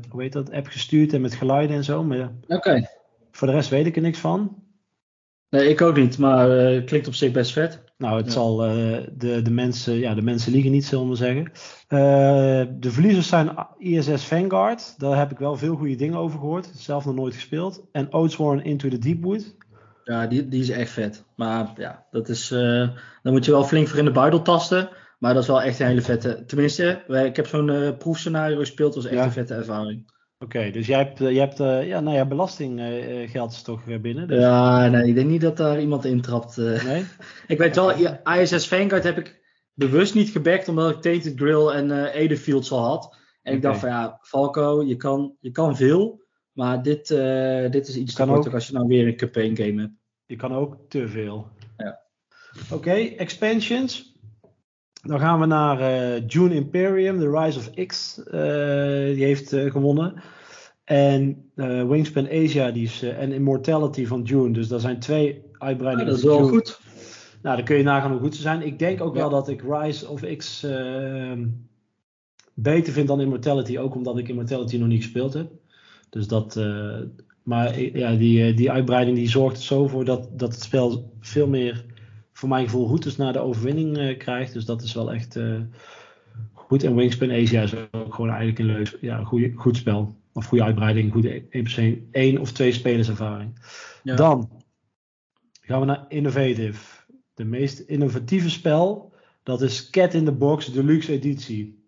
[0.10, 2.08] hoe heet dat, app gestuurd en met geluiden en zo.
[2.48, 2.88] Oké.
[3.32, 4.64] Voor de rest weet ik er niks van.
[5.50, 7.84] Nee, ik ook niet, maar het klinkt op zich best vet.
[7.98, 11.52] Nou, het zal de, de, mensen, ja, de mensen liegen niet, zullen we zeggen.
[12.80, 15.00] de verliezers zijn ISS Vanguard.
[15.00, 16.70] Daar heb ik wel veel goede dingen over gehoord.
[16.76, 17.84] Zelf nog nooit gespeeld.
[17.92, 19.56] En Oathsworn Into the Deepwood.
[20.04, 21.24] Ja, die, die is echt vet.
[21.36, 22.48] Maar ja, dat is,
[23.24, 24.90] dan moet je wel flink voor in de buidel tasten.
[25.18, 26.44] Maar dat is wel echt een hele vette.
[26.46, 28.94] Tenminste, ik heb zo'n uh, proefscenario gespeeld.
[28.94, 30.16] Dat was echt een vette ervaring.
[30.40, 34.28] Oké, dus jij hebt, eh, jij hebt uh, ja, nou ja, belastinggeld is toch binnen?
[34.28, 34.40] Dus...
[34.40, 36.58] Ja, nee, ik denk niet dat daar iemand intrapt.
[36.58, 37.06] Nee?
[37.48, 37.92] ik weet wel,
[38.24, 39.42] ISS Vanguard heb ik
[39.74, 43.18] bewust niet gebackt, omdat ik Tainted Grill en uh, Edefields al had.
[43.42, 47.08] En ik dacht van ja, Falco, je kan, je kan veel, maar dit,
[47.72, 49.94] dit is iets te kort als je nou weer een campaign game hebt.
[50.26, 51.48] Je kan ook te veel.
[51.78, 52.00] Ja.
[52.72, 54.17] Oké, expansions.
[55.08, 58.22] Dan gaan we naar uh, June Imperium, The Rise of X.
[58.26, 58.34] Uh,
[59.14, 60.14] die heeft uh, gewonnen.
[60.84, 61.52] En
[61.88, 64.52] Wingspan Asia die is, en Immortality van June.
[64.52, 66.12] Dus dat zijn twee uitbreidingen.
[66.12, 66.80] Ja, dat is wel goed.
[67.42, 68.62] Nou, dan kun je nagaan hoe goed ze zijn.
[68.62, 69.20] Ik denk ook ja.
[69.20, 71.46] wel dat ik Rise of X ehm,
[72.54, 73.78] beter vind dan Immortality.
[73.78, 75.48] Ook omdat ik Immortality nog niet gespeeld heb.
[76.10, 76.60] Dus dat.
[77.44, 81.48] maar ja, die, die uitbreiding die zorgt er zo voor dat, dat het spel veel
[81.48, 81.86] meer
[82.38, 84.54] voor mijn gevoel routes naar de overwinning uh, krijgt.
[84.54, 85.60] Dus dat is wel echt uh,
[86.54, 86.84] goed.
[86.84, 90.16] En Wingspan Asia is ook gewoon eigenlijk een leuk, ja, goede, goed spel.
[90.34, 93.60] Of goede uitbreiding, goede één, één of twee spelerservaring.
[94.04, 94.16] Ja.
[94.16, 94.50] Dan
[95.62, 97.06] gaan we naar Innovative.
[97.34, 101.86] De meest innovatieve spel, dat is Cat in the Box Deluxe Editie.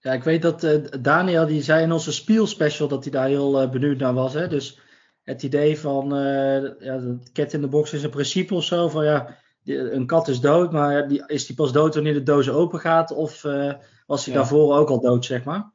[0.00, 3.28] Ja, ik weet dat uh, Daniel, die zei in onze Spiel Special dat hij daar
[3.28, 4.34] heel benieuwd naar was.
[4.34, 4.48] Hè?
[4.48, 4.80] Dus
[5.22, 7.00] het idee van uh, ja,
[7.32, 8.88] cat in de box is een principe of zo.
[8.88, 12.50] Van ja, een kat is dood, maar die, is die pas dood wanneer de doos
[12.50, 13.12] open gaat?
[13.12, 13.72] Of uh,
[14.06, 15.72] was hij daarvoor ook al dood, zeg maar?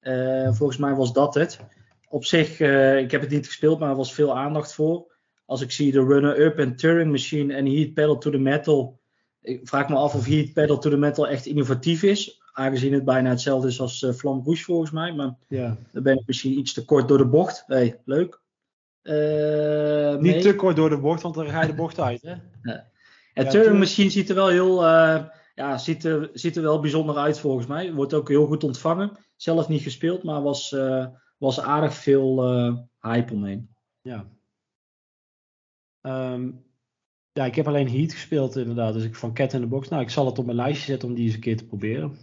[0.00, 1.60] Uh, volgens mij was dat het.
[2.08, 2.60] Op zich,
[3.00, 5.16] ik heb het niet gespeeld, maar er was veel aandacht voor.
[5.44, 9.00] Als ik zie de runner-up en Turing Machine en Heat Pedal to the Metal.
[9.42, 12.40] Ik vraag me af of Heat Pedal to the Metal echt innovatief is.
[12.52, 15.12] Aangezien het bijna hetzelfde is als Flam Rouge volgens mij.
[15.12, 15.76] Maar ja.
[15.92, 17.64] dan ben ik misschien iets te kort door de bocht.
[17.66, 18.40] hey, leuk.
[19.08, 22.22] Uh, Niet te kort door de bocht, want dan ga je de bocht uit.
[22.22, 22.34] Hè?
[22.62, 22.86] Ja.
[23.44, 26.80] Het ja, Turing Machine ziet er wel heel, uh, ja, ziet er, ziet er wel
[26.80, 27.92] bijzonder uit volgens mij.
[27.92, 29.18] Wordt ook heel goed ontvangen.
[29.36, 31.06] Zelf niet gespeeld, maar was, uh,
[31.38, 32.44] was aardig veel
[33.00, 33.74] hype omheen.
[34.00, 34.26] Ja.
[36.02, 36.64] Um,
[37.32, 38.92] ja, ik heb alleen Heat gespeeld inderdaad.
[38.92, 39.88] Dus ik van Cat in the Box.
[39.88, 42.16] Nou, ik zal het op mijn lijstje zetten om die eens een keer te proberen.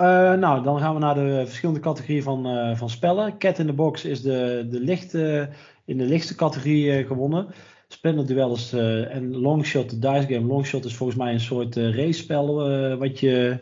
[0.00, 3.38] Uh, nou, dan gaan we naar de verschillende categorieën van, uh, van spellen.
[3.38, 5.50] Cat in the Box is de, de lichte,
[5.90, 7.46] in de lichtste categorie uh, gewonnen.
[7.88, 10.46] Splinter Duels en Longshot, de dice game.
[10.46, 12.54] Longshot is volgens mij een soort racespel
[12.98, 13.58] wat je,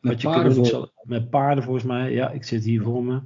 [0.00, 0.88] met, wat je paarden kunt doen.
[1.02, 2.12] Met paarden volgens mij.
[2.12, 3.20] Ja, ik zit hier voor me.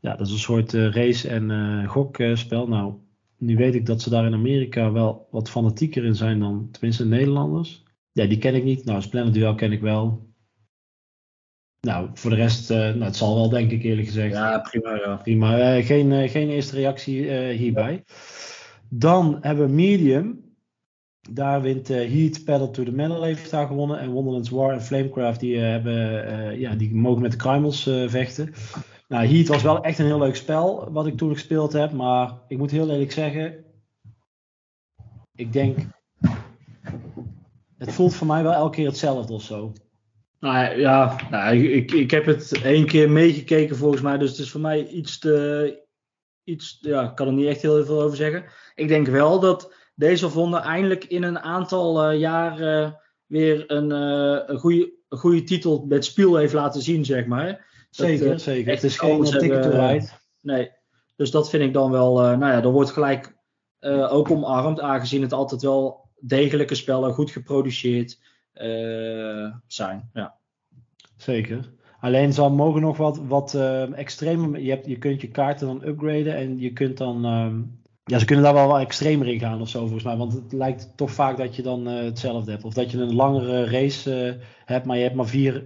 [0.00, 2.68] Ja, dat is een soort race- en gokspel.
[2.68, 2.94] nou,
[3.36, 7.06] nu weet ik dat ze daar in Amerika wel wat fanatieker in zijn dan tenminste
[7.06, 7.82] Nederlanders.
[8.12, 8.84] Ja, die ken ik niet.
[8.84, 10.31] Nou, Splinter Duel ken ik wel.
[11.86, 14.32] Nou, voor de rest, uh, nou, het zal wel, denk ik eerlijk gezegd.
[14.32, 14.94] Ja, prima.
[14.94, 15.16] Ja.
[15.16, 15.76] prima.
[15.76, 18.04] Uh, geen, uh, geen eerste reactie hierbij.
[18.88, 20.54] Dan hebben we Medium.
[21.30, 23.98] Daar wint Heat, Pedal to the Metal heeft daar gewonnen.
[23.98, 28.54] En Wonderlands War en Flamecraft, die, hebben, ja, die mogen met de Crumels vechten.
[29.08, 31.92] Nou, Heat was wel echt een heel leuk spel, wat ik toen gespeeld heb.
[31.92, 33.64] Maar ik moet heel eerlijk zeggen,
[35.34, 35.78] ik denk,
[37.78, 39.72] het voelt voor mij wel elke keer hetzelfde of zo.
[40.42, 44.18] Nou ja, nou, ik, ik heb het één keer meegekeken volgens mij.
[44.18, 45.80] Dus het is voor mij iets te.
[46.44, 48.44] Iets, ja, ik kan er niet echt heel veel over zeggen.
[48.74, 52.90] Ik denk wel dat deze ronde eindelijk in een aantal uh, jaar uh,
[53.26, 57.66] weer een, uh, een, goede, een goede titel met spiel heeft laten zien, zeg maar.
[57.90, 58.72] Zeker, dat, zeker.
[58.72, 60.08] Het is geen ticket to ride.
[60.40, 60.70] Nee,
[61.16, 62.14] dus dat vind ik dan wel.
[62.14, 63.36] nou ja, dan wordt gelijk
[64.08, 68.18] ook omarmd, aangezien het altijd wel degelijke spellen, goed geproduceerd
[69.66, 70.10] zijn.
[70.12, 70.34] Ja.
[71.16, 71.70] Zeker.
[72.00, 74.62] Alleen zal mogen nog wat, wat uh, extreme.
[74.62, 77.26] Je, hebt, je kunt je kaarten dan upgraden en je kunt dan.
[77.26, 77.52] Uh,
[78.04, 80.16] ja, ze kunnen daar wel wat extremer in gaan of zo volgens mij.
[80.16, 82.64] Want het lijkt toch vaak dat je dan uh, hetzelfde hebt.
[82.64, 85.64] Of dat je een langere race hebt, maar je hebt maar vier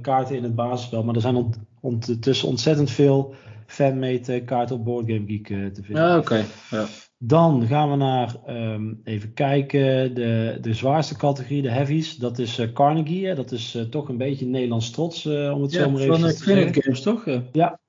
[0.00, 1.04] kaarten in het basisspel.
[1.04, 3.34] Maar er zijn ont ondertussen ontzettend veel
[3.66, 6.04] fanmade kaarten op Boardgame Geek te vinden.
[6.04, 6.44] Ja, oké.
[6.70, 6.86] Ja.
[7.26, 12.16] Dan gaan we naar, um, even kijken, de, de zwaarste categorie, de heavies.
[12.16, 13.26] Dat is uh, Carnegie.
[13.26, 13.34] Hè?
[13.34, 16.20] Dat is uh, toch een beetje Nederlands trots, uh, om het ja, zo maar even
[16.20, 16.74] te zeggen.
[16.74, 17.24] Van Games, toch?
[17.24, 17.42] Ja.
[17.52, 17.80] ja.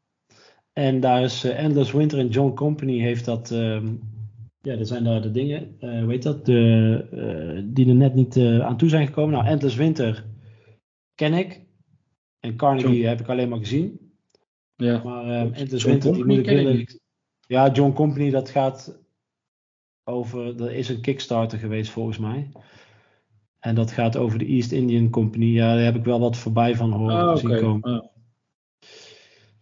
[0.74, 3.52] En daar is Endless Winter en John Company heeft dat...
[3.52, 4.00] Um,
[4.62, 8.78] ja, dat zijn daar de dingen, hoe heet dat, de, die er net niet aan
[8.78, 9.34] toe zijn gekomen.
[9.34, 10.26] Nou, Endless Winter
[11.16, 11.62] ken ik.
[12.40, 13.08] En Carnegie John.
[13.08, 14.00] heb ik alleen maar gezien.
[14.76, 15.02] Ja.
[15.04, 17.00] Maar um, Endless Winter, die moet ik eerlijk...
[17.48, 19.04] Ja, John Company, dat gaat
[20.06, 20.62] over.
[20.64, 22.52] Er is een Kickstarter geweest volgens mij.
[23.60, 25.46] En dat gaat over de East Indian Company.
[25.46, 27.62] Ja, daar heb ik wel wat voorbij van horen oh, zien okay.
[27.62, 28.00] komen.
[28.00, 28.08] Oh.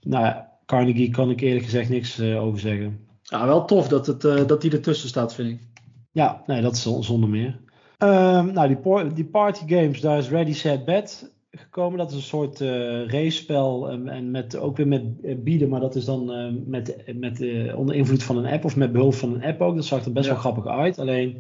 [0.02, 3.08] Nou ja, Carnegie kan ik eerlijk gezegd niks uh, over zeggen.
[3.22, 5.60] Ja, wel tof dat, het, uh, dat die ertussen staat, vind ik.
[6.12, 7.60] Ja, nee, dat is zonder meer.
[7.98, 11.98] Um, nou, die, die party games, daar is Ready Set Bet gekomen.
[11.98, 15.80] Dat is een soort uh, race-spel en, en met, ook weer met uh, bieden, maar
[15.80, 17.40] dat is dan uh, met, met,
[17.76, 19.76] onder invloed van een app of met behulp van een app ook.
[19.76, 20.32] Dat zag er best Ja.
[20.32, 21.00] wel grappig uit.
[21.00, 21.38] Alleen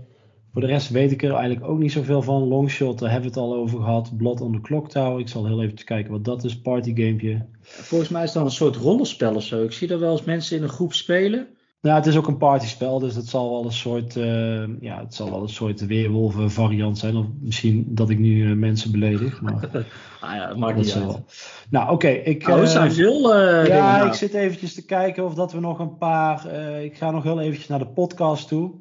[0.51, 2.47] voor de rest weet ik er eigenlijk ook niet zoveel van.
[2.47, 4.17] Longshot, daar hebben we het al over gehad.
[4.17, 5.19] Blood on the Clock Tower.
[5.19, 6.61] Ik zal heel even kijken wat dat is.
[6.61, 7.45] Partygamepje.
[7.61, 9.63] Volgens mij is dan een soort rollenspel of zo.
[9.63, 11.47] Ik zie er wel eens mensen in een groep spelen.
[11.83, 15.13] Nou, het is ook een partyspel, dus het zal wel een soort, uh, ja, het
[15.13, 17.15] zal wel een soort weerwolven variant zijn.
[17.15, 19.41] Of misschien dat ik nu uh, mensen beledig.
[19.41, 19.69] Maar
[20.21, 21.05] ah ja, dat maakt niet uit.
[21.05, 21.25] Wel.
[21.69, 22.07] Nou, oké.
[22.07, 22.47] ik.
[22.47, 23.35] Oh, er zijn veel.
[23.65, 26.45] Ja, ik zit eventjes te kijken of dat we nog een paar.
[26.81, 28.71] Ik ga nog heel eventjes naar de podcast toe.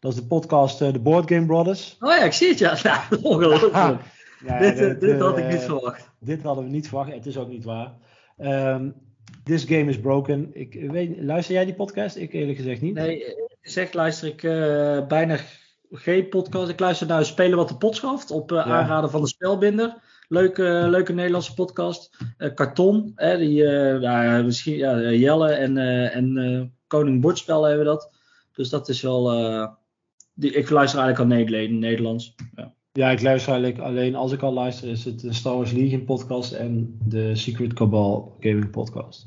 [0.00, 1.96] Dat is de podcast The Board Game Brothers.
[2.00, 2.76] Oh ja, ik zie het ja.
[2.82, 3.74] Nou, ongelooflijk.
[4.46, 6.10] Ja, dit, de- dit de- had ik niet verwacht.
[6.20, 7.12] Dit hadden we niet verwacht.
[7.12, 7.92] Het is ook niet waar.
[8.38, 8.94] Um,
[9.44, 10.50] This game is broken.
[10.52, 12.16] Ik weet, luister jij die podcast?
[12.16, 12.94] Ik eerlijk gezegd niet.
[12.94, 13.24] Nee,
[13.60, 15.38] zeg, luister ik uh, bijna
[15.90, 16.68] geen podcast.
[16.70, 18.64] Ik luister naar Spelen wat de pot schaft op uh, Ja.
[18.64, 19.96] aanraden van de spelbinder.
[20.28, 22.16] Leuke, leuke Nederlandse podcast.
[22.38, 23.62] Uh, Karton, hè, die,
[24.00, 25.78] ja, misschien, ja, Jelle en,
[26.10, 28.10] en Koning Bordspel hebben dat.
[28.52, 29.22] Dus dat is wel.
[30.34, 32.34] Die, ik luister eigenlijk al Nederland, Nederlands.
[32.54, 32.73] Ja.
[32.98, 36.04] Ja, ik luister eigenlijk alleen als ik al luister, is het de Star Wars Legion
[36.04, 39.26] podcast en de Secret Cabal Gaming podcast.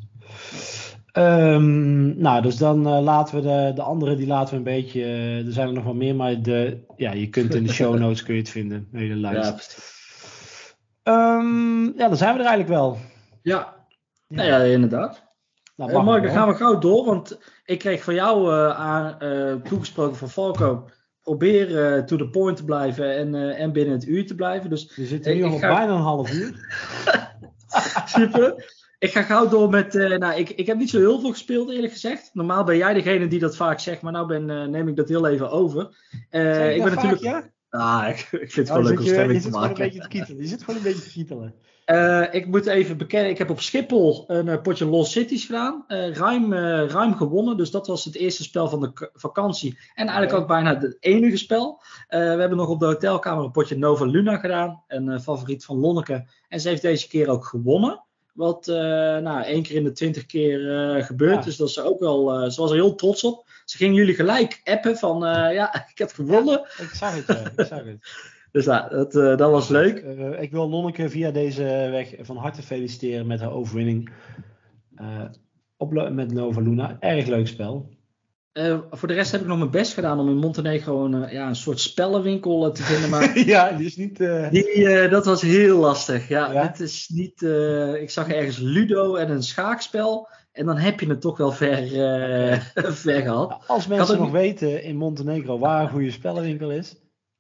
[1.14, 5.00] Um, nou, dus dan uh, laten we de, de andere, die laten we een beetje.
[5.00, 7.98] Uh, er zijn er nog wel meer, maar de, ja, je kunt in de show
[8.00, 8.88] notes kun je het vinden.
[8.92, 9.78] Hele lijst.
[11.04, 11.38] Ja.
[11.38, 12.98] Um, ja, dan zijn we er eigenlijk wel.
[13.42, 13.76] Ja,
[14.28, 14.36] ja.
[14.36, 15.24] Nou ja inderdaad.
[15.76, 19.18] Nou, mag Mark, dan gaan we gauw door, want ik kreeg van jou uh, aan,
[19.64, 20.86] toegesproken van Falco.
[21.28, 24.70] Probeer uh, to the point te blijven en, uh, en binnen het uur te blijven.
[24.70, 26.54] Dus We zitten nu ik al ga- bijna een half uur.
[28.16, 28.76] super.
[29.00, 29.96] Ik ga gauw door met.
[29.96, 32.30] uh, nou, ik, ik heb niet zo heel veel gespeeld, eerlijk gezegd.
[32.34, 35.10] Normaal ben jij degene die dat vaak zegt, maar nou ben, uh, neem ik dat
[35.10, 35.96] heel even over.
[36.32, 37.22] Uh, ik ben natuurlijk.
[37.22, 37.50] ja?
[37.70, 39.70] Ah, ik, ik vind het Oh, gewoon leuk om je, je stemming te zit gewoon
[39.70, 39.84] een maken.
[39.86, 40.42] beetje te kietelen.
[40.42, 41.54] Je zit gewoon een beetje te kietelen.
[41.92, 45.84] Uh, ik moet even bekennen, ik heb op Schiphol een uh, potje Lost Cities gedaan.
[45.88, 46.54] Uh, ruim,
[46.88, 49.78] ruim gewonnen, dus dat was het eerste spel van de vakantie.
[49.94, 51.82] En eigenlijk ook bijna het enige spel.
[52.08, 54.84] We hebben nog op de hotelkamer een potje Nova Luna gedaan.
[54.88, 56.28] Een favoriet van Lonneke.
[56.48, 58.04] En ze heeft deze keer ook gewonnen.
[58.34, 60.60] Wat nou, één keer in de twintig keer
[61.04, 61.36] gebeurt.
[61.36, 61.42] Ja.
[61.42, 63.47] Dus dat is ook wel, ze was er heel trots op.
[63.70, 66.60] Ze ging jullie gelijk appen van uh, ja, ik heb gewonnen.
[66.60, 67.52] Ik zag het, ja.
[67.56, 67.98] Ik zag het.
[68.52, 70.04] Dus nou, dat, uh, dat was leuk.
[70.04, 74.10] Uh, ik wil Lonneke via deze weg van harte feliciteren met haar overwinning
[75.78, 76.98] op, met Nova Luna.
[77.00, 77.90] Erg leuk spel.
[78.54, 81.32] Uh, voor de rest heb ik nog mijn best gedaan om in Montenegro een, uh,
[81.32, 83.10] ja, een soort spellenwinkel uh, te vinden.
[83.10, 84.18] Maar ja, die is niet.
[84.52, 86.28] Die, dat was heel lastig.
[86.28, 86.68] Ja, Ja?
[86.68, 87.42] dit is niet.
[88.02, 90.30] ik zag ergens Ludo en een schaakspel.
[90.58, 92.60] En dan heb je het toch wel ver, uh,
[93.04, 93.64] ver gehad.
[93.68, 96.96] Als mensen nog weten in Montenegro waar een goede spellenwinkel is.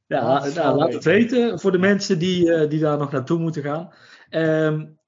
[0.06, 2.98] Ja, Laat la, het nou, laat het weten voor de mensen die, uh, die daar
[2.98, 3.94] nog naartoe moeten gaan.
[4.30, 5.00] Um,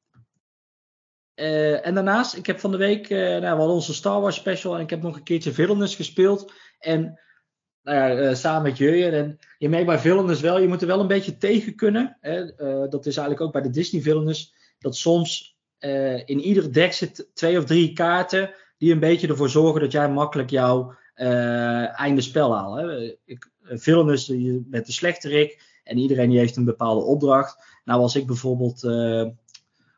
[1.35, 4.75] uh, en daarnaast, ik heb van de week, nou, we hadden onze Star Wars special
[4.75, 6.53] en ik heb nog een keertje Villainous gespeeld.
[6.79, 7.19] En
[7.81, 9.13] nou ja, samen met Jurjen.
[9.13, 12.17] En je merkt bij Villainous wel, je moet er wel een beetje tegen kunnen.
[12.21, 12.45] Hè?
[12.89, 14.53] dat is eigenlijk ook bij de Disney Villainous.
[14.79, 15.58] Dat soms
[16.25, 20.09] in ieder deck zit twee of drie kaarten die een beetje ervoor zorgen dat jij
[20.09, 20.93] makkelijk jouw
[21.95, 22.77] einde spel haalt.
[22.77, 23.17] Hè?
[23.25, 24.33] Ik, Villainous
[24.69, 27.63] met de slechterik en iedereen die heeft een bepaalde opdracht.
[27.85, 29.25] Nou was ik bijvoorbeeld, uh,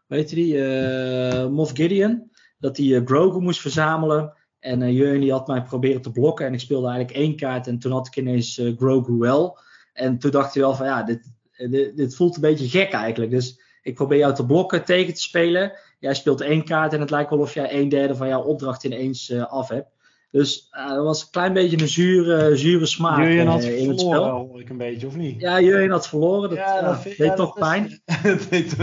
[0.07, 4.33] weet je die, Moff Gideon, dat hij Grogu moest verzamelen.
[4.59, 7.91] En uh, had mij proberen te blokken en ik speelde eigenlijk één kaart en toen
[7.91, 9.57] had ik ineens Grogu wel.
[9.93, 11.31] En toen dacht hij wel van ja, dit,
[11.69, 13.31] dit, dit, voelt een beetje gek eigenlijk.
[13.31, 15.71] Dus ik probeer jou te blokken, tegen te spelen.
[15.99, 18.83] Jij speelt één kaart en het lijkt wel of jij een derde van jouw opdracht
[18.83, 19.87] ineens uh, af hebt.
[20.31, 23.89] Dus uh, dat was een klein beetje een zure, zure smaak Jurjen had uh, in
[23.89, 24.47] het verloren, spel.
[24.47, 25.41] hoor ik een beetje, of niet?
[25.41, 26.49] Ja, Jurjen had verloren.
[26.49, 28.01] Dat, Ja, ja, dat dat vind- deed ja, toch dat pijn.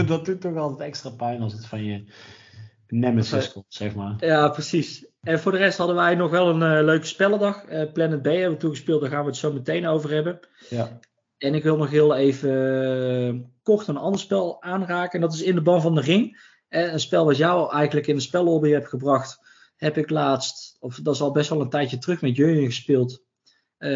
[0.07, 2.03] dat, doet toch altijd extra pijn als het van je
[2.87, 4.15] nemesis komt, zeg maar.
[4.19, 5.07] Ja, precies.
[5.21, 7.65] En voor de rest hadden wij nog wel een leuke spellendag.
[7.93, 10.39] Planet B hebben we toegespeeld, daar gaan we het zo meteen over hebben.
[10.69, 10.99] Ja.
[11.39, 15.13] En ik wil nog heel even kort een ander spel aanraken.
[15.13, 16.47] En dat is In de Ban van de Ring.
[16.69, 19.39] een spel wat jou eigenlijk in de spellobby hebt gebracht.
[19.75, 23.23] Heb ik laatst, of dat is al best wel een tijdje terug, met Jurjen gespeeld.
[23.79, 23.89] Uh,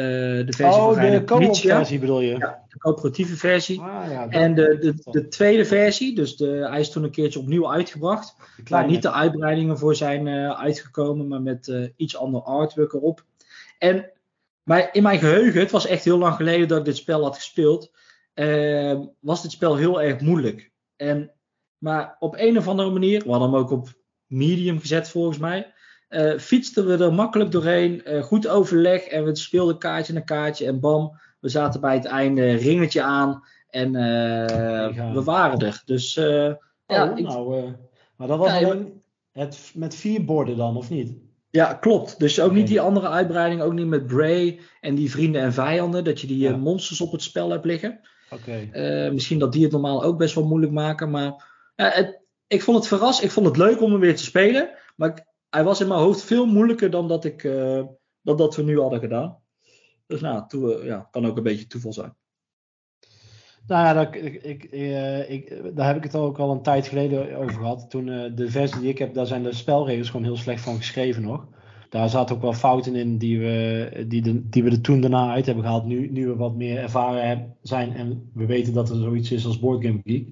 [0.46, 2.38] de versie oh, van de bedoel je?
[2.38, 3.80] Ja, de coöperatieve versie.
[3.80, 7.40] Ah, ja, en de, de, de, tweede versie, dus de, hij is toen een keertje
[7.40, 8.36] opnieuw uitgebracht.
[8.70, 13.26] Waar niet de uitbreidingen voor zijn uh, uitgekomen, maar met uh, iets ander artwork erop.
[13.80, 14.12] En
[14.64, 17.36] maar in mijn geheugen, het was echt heel lang geleden dat ik dit spel had
[17.36, 17.92] gespeeld,
[19.20, 20.72] was dit spel heel erg moeilijk.
[20.96, 21.32] En,
[21.78, 23.88] maar op een of andere manier, we hadden hem ook op
[24.28, 25.74] medium gezet volgens mij
[26.14, 28.02] uh, fietsten we er makkelijk doorheen.
[28.06, 32.06] Uh, goed overleg en we speelden kaartje na kaartje en bam, we zaten bij het
[32.06, 35.82] einde ringetje aan en uh, we waren er.
[35.86, 36.54] Dus oh,
[36.86, 37.74] ja, ik, nou,
[38.16, 41.18] maar dat was ja, alleen het met vier borden dan, of niet?
[41.56, 42.20] Ja, klopt.
[42.20, 46.04] Dus ook niet die andere uitbreiding, ook niet met Bray en die vrienden en vijanden,
[46.04, 46.58] dat je die ja.
[46.58, 48.00] monsters op het spel hebt liggen.
[48.30, 49.10] Okay.
[49.12, 52.88] misschien dat die het normaal ook best wel moeilijk maken, maar het, ik vond het
[52.88, 53.22] verras.
[53.22, 56.00] Ik vond het leuk om hem weer te spelen, maar ik, hij was in mijn
[56.00, 57.84] hoofd veel moeilijker dan dat, ik, uh,
[58.22, 59.38] dan dat we nu hadden gedaan.
[60.08, 62.16] Dus nou, toe, ja, kan ook een beetje toeval zijn.
[63.68, 67.54] Nou ja, ik, uh, ik, daar heb ik het ook al een tijd geleden over
[67.54, 67.90] gehad.
[67.90, 71.22] Toen de versie die ik heb, daar zijn de spelregels gewoon heel slecht van geschreven
[71.22, 71.48] nog.
[71.90, 75.46] Daar zaten ook wel fouten in die we, die, die we er toen daarna uit
[75.46, 75.86] hebben gehaald.
[75.86, 79.60] Nu, nu we wat meer ervaren zijn en we weten dat er zoiets is als
[79.60, 80.28] Boardgame Geek.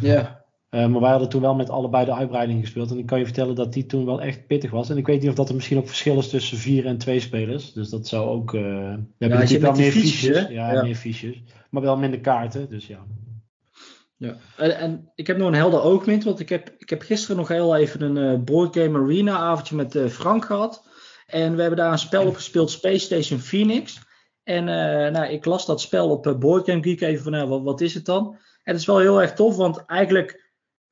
[0.00, 0.44] Ja.
[0.76, 2.90] Uh, maar wij hadden toen wel met allebei de uitbreiding gespeeld.
[2.90, 4.90] En ik kan je vertellen dat die toen wel echt pittig was.
[4.90, 7.20] En ik weet niet of dat er misschien ook verschil is tussen vier en twee
[7.20, 7.72] spelers.
[7.72, 8.52] Dus dat zou ook.
[8.52, 10.48] Uh, we ja, hebben natuurlijk wel meer fiches.
[10.48, 11.42] Ja, ja, meer fiches.
[11.70, 12.68] Maar wel minder kaarten.
[12.68, 13.06] Dus ja.
[14.16, 17.36] Ja, en, en, ik heb nog een helder oogpunt, want ik heb, ik heb gisteren
[17.36, 20.88] nog heel even een uh, Boardgame Arena avondje met uh, Frank gehad.
[21.26, 24.00] En we hebben daar een spel op gespeeld, Space Station Phoenix.
[24.42, 27.80] En uh, nou, ik las dat spel op Boardgame Geek even van, nou, wat, wat
[27.80, 28.26] is het dan?
[28.62, 30.45] En het is wel heel erg tof, want eigenlijk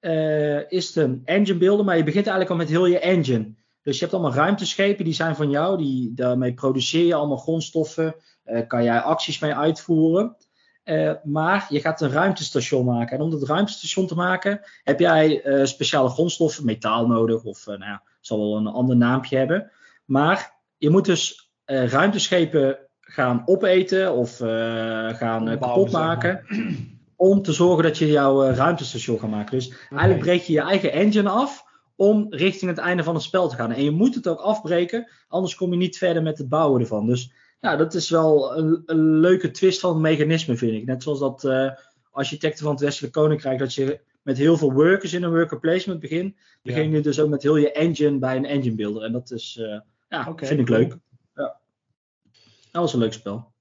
[0.04, 3.54] uh, is het een engine builder, maar je begint eigenlijk al met heel je engine.
[3.82, 5.78] Dus je hebt allemaal ruimteschepen, die zijn van jou.
[5.78, 8.14] Die, daarmee produceer je allemaal grondstoffen.
[8.44, 10.36] Uh, kan jij acties mee uitvoeren.
[10.84, 13.16] Uh, maar je gaat een ruimtestation maken.
[13.16, 17.44] En om dat ruimtestation te maken heb jij speciale grondstoffen, metaal nodig.
[17.44, 19.70] Of nou ja, zal wel een ander naampje hebben.
[20.04, 24.36] Maar je moet dus ruimteschepen gaan opeten of
[25.16, 26.44] gaan kapot maken
[27.16, 29.58] om te zorgen dat je jouw uh, ruimtestation gaat maken.
[29.58, 31.64] Dus eigenlijk breek je je eigen engine af
[31.96, 33.72] om richting het einde van het spel te gaan.
[33.72, 37.06] En je moet het ook afbreken, anders kom je niet verder met het bouwen ervan.
[37.06, 40.86] Dus ja, dat is wel een, een leuke twist van het mechanisme, vind ik.
[40.86, 41.70] Net zoals dat uh,
[42.10, 46.00] architecten van het Westelijk Koninkrijk, dat je met heel veel workers in een worker placement
[46.00, 49.02] begint, begin je dus ook met heel je engine bij een engine builder.
[49.02, 50.78] En dat is, uh, ja, okay, vind ik cool.
[50.78, 50.98] leuk.
[51.34, 51.60] Ja.
[52.70, 53.52] Dat was een leuk spel.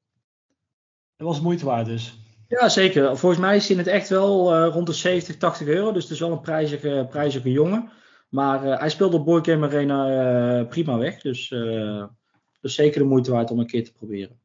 [1.15, 2.22] Dat was moeite waard dus.
[2.59, 3.17] Ja, zeker.
[3.17, 5.91] Volgens mij is hij het echt wel uh, rond de 70, 80 euro.
[5.91, 7.89] Dus het is wel een prijzige, prijzige jongen.
[8.29, 11.21] Maar uh, hij speelde op Board Game Arena uh, prima weg.
[11.21, 11.47] Dus,
[12.61, 14.39] dus zeker de moeite waard om een keer te proberen.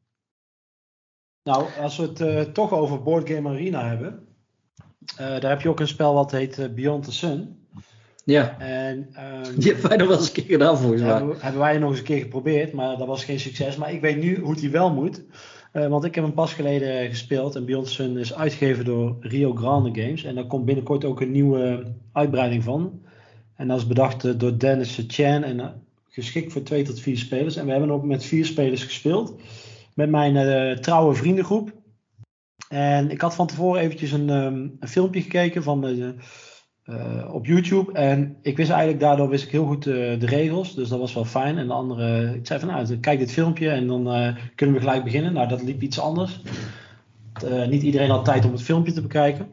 [1.43, 4.27] Nou, als we het toch over Board Game Arena hebben.
[5.17, 7.67] daar heb je ook een spel wat heet Beyond the Sun.
[8.23, 8.59] Ja.
[8.59, 11.11] En, um, Die hebben wij nog wel eens een keer gedaan volgens mij.
[11.11, 13.75] Hebben, hebben wij nog eens een keer geprobeerd, maar dat was geen succes.
[13.75, 15.21] Maar ik weet nu hoe die wel moet.
[15.73, 20.01] Uh, want ik heb hem pas geleden gespeeld en Beyond is uitgegeven door Rio Grande
[20.01, 20.23] Games.
[20.23, 23.01] En daar komt binnenkort ook een nieuwe uitbreiding van.
[23.55, 25.67] En dat is bedacht door Dennis Chan en uh,
[26.09, 27.55] geschikt voor twee tot vier spelers.
[27.55, 29.41] En we hebben ook met vier spelers gespeeld.
[29.93, 31.71] Met mijn trouwe vriendengroep.
[32.69, 36.15] En ik had van tevoren eventjes een, um, een filmpje gekeken van de
[36.89, 37.91] uh, op YouTube.
[37.91, 40.75] En ik wist eigenlijk daardoor wist ik heel goed uh, de regels.
[40.75, 41.57] Dus dat was wel fijn.
[41.57, 44.81] En de andere, ik zei van nou, kijk dit filmpje en dan uh, kunnen we
[44.81, 45.33] gelijk beginnen.
[45.33, 46.41] Nou, dat liep iets anders.
[47.69, 49.47] niet iedereen had tijd om het filmpje te bekijken.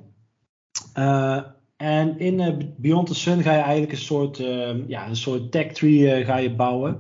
[1.77, 4.37] en in Beyond the Sun ga je eigenlijk een soort,
[4.87, 6.99] ja, een soort tech tree ga je bouwen.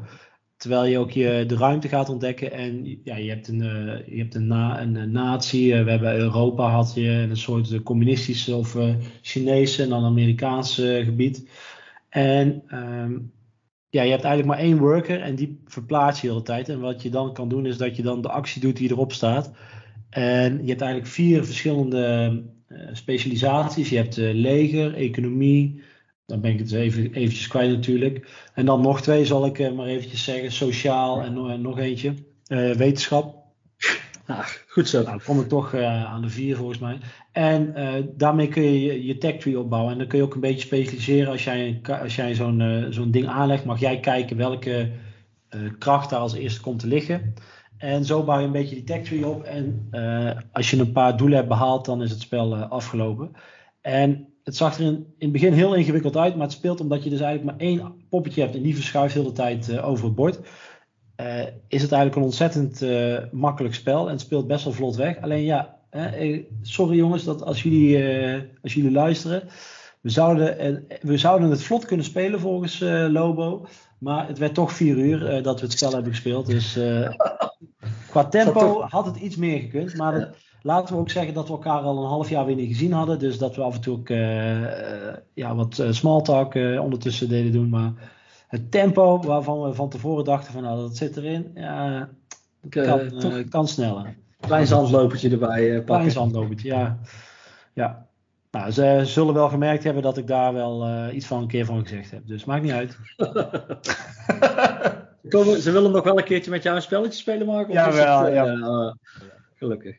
[0.57, 2.53] Terwijl je ook je, de ruimte gaat ontdekken.
[2.53, 5.73] En ja, je hebt een, uh, je hebt een, na, een, een natie.
[5.73, 7.09] Uh, we hebben Europa had je.
[7.09, 8.77] Een soort communistische of
[9.23, 11.49] Chinese en dan Amerikaanse gebied.
[12.09, 13.33] En um,
[13.89, 15.21] ja, je hebt eigenlijk maar één worker.
[15.21, 16.69] En die verplaats je de hele tijd.
[16.69, 19.13] En wat je dan kan doen is dat je dan de actie doet die erop
[19.13, 19.51] staat.
[20.11, 22.43] En je hebt eigenlijk vier verschillende
[22.93, 23.89] specialisaties.
[23.89, 25.83] Je hebt leger, economie
[26.27, 28.29] dan ben ik het even eventjes kwijt natuurlijk.
[28.55, 30.53] En dan nog twee zal ik uh, maar eventjes zeggen.
[30.53, 32.15] Sociaal en nog eentje.
[32.49, 33.35] Uh, wetenschap.
[34.29, 35.03] Ah, Goed zo.
[35.03, 36.99] Nou, kom ik toch uh, aan de vier volgens mij.
[37.33, 37.75] En
[38.17, 39.93] daarmee kun je je tech tree opbouwen.
[39.93, 41.31] En dan kun je ook een beetje specialiseren.
[41.31, 44.91] Als jij, als jij zo'n zo'n ding aanlegt, mag jij kijken welke
[45.79, 47.35] kracht daar als eerste komt te liggen.
[47.79, 49.43] En zo bouw je een beetje die tech tree op.
[49.43, 49.89] En
[50.53, 53.31] als je een paar doelen hebt behaald, dan is het spel afgelopen.
[53.81, 57.05] En het zag er in, in, het begin heel ingewikkeld uit, maar het speelt omdat
[57.05, 60.15] je dus eigenlijk maar één poppetje hebt en die verschuift heel de tijd over het
[60.15, 60.39] bord.
[61.21, 64.97] Uh, is het eigenlijk een ontzettend uh, makkelijk spel en het speelt best wel vlot
[64.97, 65.21] weg.
[65.21, 65.79] Alleen ja,
[66.63, 68.05] sorry jongens dat als jullie,
[68.63, 69.43] als jullie luisteren.
[70.01, 73.67] We zouden, we zouden het vlot kunnen spelen volgens Lobo.
[73.99, 76.47] Maar het werd toch vier uur dat we het spel hebben gespeeld.
[76.47, 76.79] Dus
[78.11, 79.97] qua tempo had het iets meer gekund.
[79.97, 80.37] Maar dat,
[80.67, 83.19] laten we ook zeggen dat we elkaar al een half jaar weer niet gezien hadden.
[83.19, 84.09] Dus dat we af en toe ook
[85.35, 87.69] ja, wat small talk ondertussen deden doen.
[87.69, 87.93] Maar
[88.49, 92.09] het tempo waarvan we van tevoren dachten van nou dat zit erin, ja,
[92.69, 93.11] kan,
[93.49, 94.17] kan sneller.
[94.41, 96.99] Klein zandlopertje erbij uh, Klein zandlopertje, ja.
[97.73, 98.07] ja.
[98.51, 101.65] Nou, ze zullen wel gemerkt hebben dat ik daar wel uh, iets van een keer
[101.65, 102.27] van gezegd heb.
[102.27, 102.99] Dus maakt niet uit.
[105.63, 107.67] ze willen nog wel een keertje met jou een spelletje spelen?
[107.69, 108.33] Ja, wel.
[108.33, 108.97] ja.
[109.55, 109.97] gelukkig.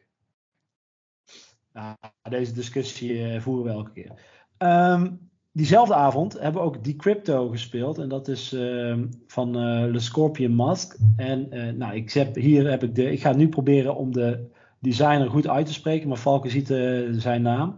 [1.77, 1.95] Nou,
[2.29, 4.11] deze discussie voeren we elke keer.
[4.57, 7.97] Um, diezelfde avond hebben we ook Decrypto gespeeld.
[7.97, 8.97] En dat is uh,
[9.27, 10.97] van uh, Le Scorpion Mask.
[11.15, 13.11] En uh, nou, ik, heb, hier heb ik de.
[13.11, 14.45] Ik ga nu proberen om de
[14.79, 16.07] designer goed uit te spreken.
[16.07, 16.67] Maar Valken ziet
[17.21, 17.75] zijn naam.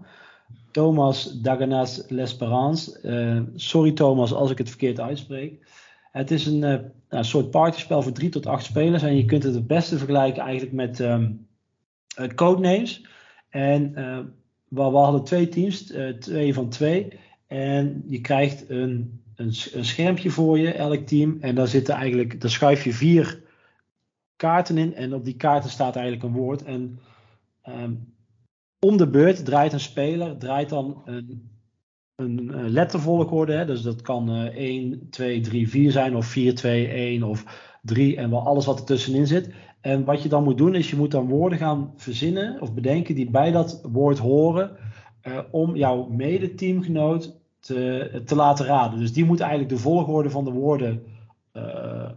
[0.72, 3.52] Thomas Daganas L'Esperance.
[3.56, 5.68] sorry Thomas als ik het verkeerd uitspreek.
[6.12, 9.04] Het is een, nou, soort partyspel voor 3 tot 8 spelers.
[9.04, 11.48] En je kunt het het beste vergelijken eigenlijk met um,
[12.36, 13.04] Codenames.
[13.50, 13.94] En
[14.68, 17.20] we, we hadden twee teams, twee van twee.
[17.48, 21.38] En je krijgt een, een, een, schermpje voor je, elk team.
[21.42, 23.42] En daar zitten eigenlijk, daar schuif je vier
[24.36, 24.96] kaarten in.
[24.96, 26.64] En op die kaarten staat eigenlijk een woord.
[26.64, 27.00] En
[27.68, 28.14] um,
[28.80, 31.52] om de beurt draait een speler, draait dan een,
[32.16, 33.54] een lettervolgorde.
[33.54, 33.66] Hè?
[33.66, 37.44] Dus dat kan uh, 1, 2, 3, 4 zijn, of 4, 2, 1 of
[37.82, 39.54] 3 en wel alles wat er tussenin zit.
[39.82, 43.16] En wat je dan moet doen, is je moet dan woorden gaan verzinnen of bedenken
[43.16, 44.78] die bij dat woord horen.
[45.28, 49.00] Uh, om jouw mede-teamgenoot te, te laten raden.
[49.00, 51.04] Dus die moet eigenlijk de volgorde van de woorden.
[51.54, 52.10] Uh,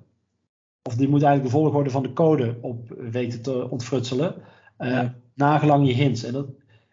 [0.82, 4.34] of die moet eigenlijk de volgorde van de code op weten te ontfrutselen.
[4.78, 5.14] Uh, ja.
[5.34, 6.24] Nagelang je hints.
[6.24, 6.46] En, dat,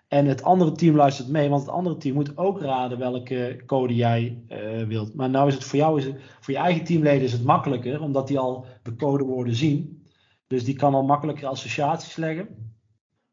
[0.07, 3.95] en het andere team luistert mee, want het andere team moet ook raden welke code
[3.95, 4.37] jij
[4.87, 5.15] wilt.
[5.15, 8.01] Maar nou is het voor jou, is het, voor je eigen teamleden is het makkelijker,
[8.01, 9.98] omdat die al de codewoorden zien.
[10.49, 12.73] Dus die kan al makkelijker associaties leggen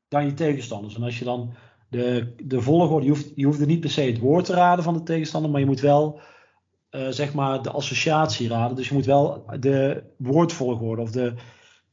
[0.09, 0.95] dan je tegenstanders.
[0.95, 1.55] En als je dan
[1.89, 4.85] de, de volgorde, je hoeft, je hoeft er niet per se het woord te raden
[4.85, 6.21] van de tegenstander, maar je moet wel
[6.91, 8.77] uh, zeg maar de associatie raden.
[8.77, 11.35] Dus je moet wel de woordvolgorde of de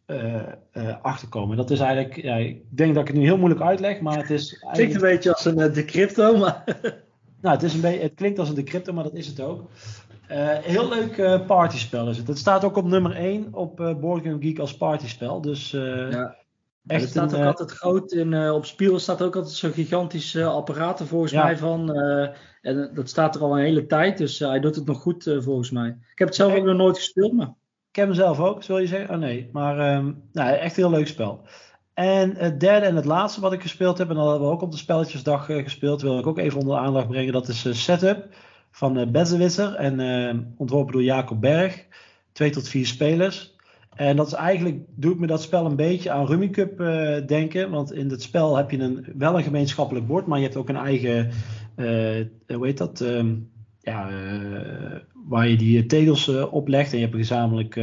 [0.08, 0.42] uh,
[0.74, 1.58] uh, achterkomen.
[1.58, 4.30] Dat is eigenlijk, ja, ik denk dat ik het nu heel moeilijk uitleg, maar het
[4.30, 4.52] is.
[4.60, 6.64] Het klinkt een beetje als een decrypto, maar.
[7.42, 9.70] nou, het, is een beetje, het klinkt als een decrypto, maar dat is het ook.
[10.28, 12.28] Heel leuk partyspel is het.
[12.28, 15.42] Het staat ook op nummer 1 op uh, Board Game Geek als partyspel.
[15.42, 16.36] Dus ja.
[16.88, 19.72] Echt er staat ook uh, altijd groot in, uh, op Spiel staat ook altijd zo'n
[19.72, 21.44] gigantisch uh, apparaat er volgens ja.
[21.44, 21.94] mij van.
[22.62, 25.72] en dat staat er al een hele tijd, dus hij doet het nog goed volgens
[25.72, 25.88] mij.
[25.88, 27.54] Ik heb het zelf ook nog nooit gespeeld, maar.
[27.90, 29.16] Ik heb hem zelf ook, zul je zeggen?
[29.16, 31.42] Oh nee, maar um, nou, echt een heel leuk spel.
[31.94, 34.62] En het derde en het laatste wat ik gespeeld heb, en dat hebben we ook
[34.62, 37.34] op de spelletjesdag gespeeld, wil ik ook even onder de aandacht brengen.
[37.34, 38.28] Dat is Setup
[38.76, 41.86] van uh, Betzewitzer en ehm, ontworpen door Jacob Berg.
[42.32, 43.56] Twee tot vier spelers.
[43.96, 47.70] En dat is eigenlijk, doet me dat spel een beetje aan Rummy Cup uh, denken.
[47.70, 50.70] Want in het spel heb je een, wel een gemeenschappelijk bord, maar je hebt ook
[50.70, 51.30] een eigen,
[52.48, 53.00] hoe heet dat?
[53.00, 54.10] Um, ja,
[55.28, 56.92] waar je die tegels op legt.
[56.92, 57.74] En je hebt een gezamenlijk,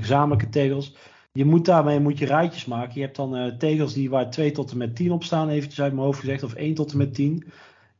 [0.00, 0.96] gezamenlijke tegels.
[1.32, 2.94] Je moet daarmee moet je rijtjes maken.
[2.94, 5.92] Je hebt dan tegels die waar 2 tot en met 10 op staan, eventjes uit
[5.92, 6.42] mijn hoofd gezegd.
[6.42, 7.44] Of 1 tot en met 10.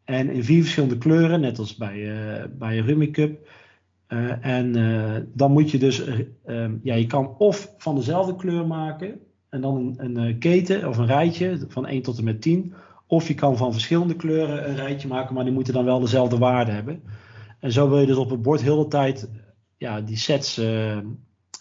[0.07, 3.38] En in vier verschillende kleuren, net als bij, bij Rummy Cup.
[4.09, 6.07] Uh, en uh, dan moet je dus,
[6.46, 10.98] uh, ja, je kan of van dezelfde kleur maken en dan een, een keten of
[10.98, 12.74] een rijtje van 1 tot en met 10.
[13.07, 16.38] Of je kan van verschillende kleuren een rijtje maken, maar die moeten dan wel dezelfde
[16.38, 17.02] waarde hebben.
[17.61, 19.30] En zo wil je dus op het bord heel de tijd
[19.76, 20.61] ja, die sets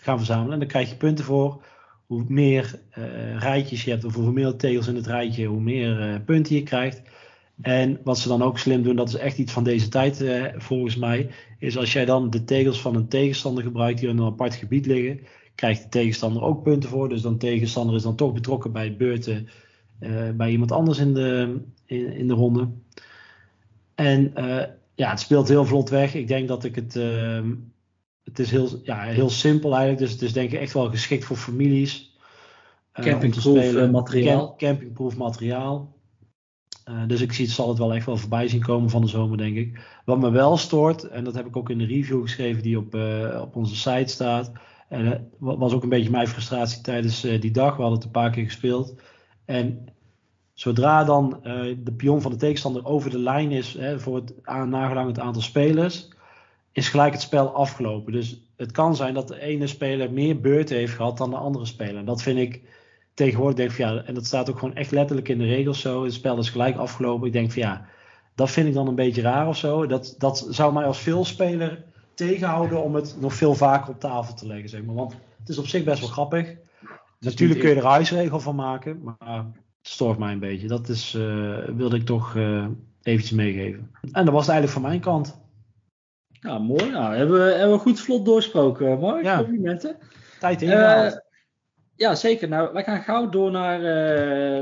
[0.01, 0.53] gaan verzamelen.
[0.53, 1.63] En dan krijg je punten voor.
[2.05, 2.79] Hoe meer
[3.37, 7.01] rijtjes je hebt, of hoe meer tegels in het rijtje, hoe meer punten je krijgt.
[7.62, 10.43] En wat ze dan ook slim doen, dat is echt iets van deze tijd eh,
[10.58, 11.30] volgens mij,
[11.60, 14.86] is als jij dan de tegels van een tegenstander gebruikt die in een apart gebied
[14.86, 15.20] liggen,
[15.56, 17.10] krijgt de tegenstander ook punten voor.
[17.10, 19.47] Dus dan tegenstander is dan toch betrokken bij beurten
[19.99, 22.70] uh, bij iemand anders in de, in, in de ronde.
[23.95, 24.64] En uh,
[24.95, 26.14] ja, het speelt heel vlot weg.
[26.14, 26.95] Ik denk dat ik het.
[26.95, 27.53] Ehm,
[28.24, 29.99] het is heel, ja, heel simpel eigenlijk.
[29.99, 32.18] Dus het is denk ik echt wel geschikt voor families.
[32.93, 34.56] campingproof materiaal.
[34.58, 35.94] campingproof materiaal.
[37.07, 39.55] Dus ik zie, zal het wel echt wel voorbij zien komen van de zomer, denk
[39.55, 39.79] ik.
[40.05, 42.97] Wat me wel stoort, en dat heb ik ook in de review geschreven die op,
[43.41, 44.51] op onze site staat.
[44.89, 45.05] En
[45.39, 47.75] dat was ook een beetje mijn frustratie tijdens die dag.
[47.75, 48.95] We hadden het een paar keer gespeeld.
[49.45, 49.88] En
[50.53, 51.39] Zodra dan
[51.83, 56.09] de pion van de tegenstander over de lijn is hè, voor het nagelangend aantal spelers,
[56.71, 58.11] is gelijk het spel afgelopen.
[58.11, 61.65] Dus het kan zijn dat de ene speler meer beurten heeft gehad dan de andere
[61.65, 62.05] speler.
[62.05, 62.61] Dat vind ik
[63.16, 66.03] tegenwoordig, denk van ja, en dat staat ook gewoon echt letterlijk in de regels zo.
[66.03, 67.28] Het spel is gelijk afgelopen.
[67.28, 67.86] Ik denk van ja,
[68.36, 69.86] dat vind ik dan een beetje raar of zo.
[69.86, 74.47] Dat, dat zou mij als veelspeler tegenhouden om het nog veel vaker op tafel te
[74.47, 74.95] leggen, zeg maar.
[74.95, 76.55] Want het is op zich best wel grappig.
[77.20, 79.45] Natuurlijk kun je er huisregel van maken, maar
[79.82, 80.68] stoort mij een beetje.
[80.68, 82.68] Dat is, uh, wilde ik toch uh,
[83.01, 83.91] eventjes meegeven.
[84.11, 85.39] En dat was het eigenlijk van mijn kant.
[86.28, 86.89] Ja, mooi.
[86.89, 88.99] Nou, hebben, we, hebben we goed vlot doorsproken.
[88.99, 89.38] Mooi, ja.
[89.38, 89.97] complimenten.
[90.39, 91.13] Tijd ingehaald.
[91.13, 91.20] Uh,
[91.95, 92.47] ja, zeker.
[92.47, 93.79] Nou, wij gaan gauw door naar,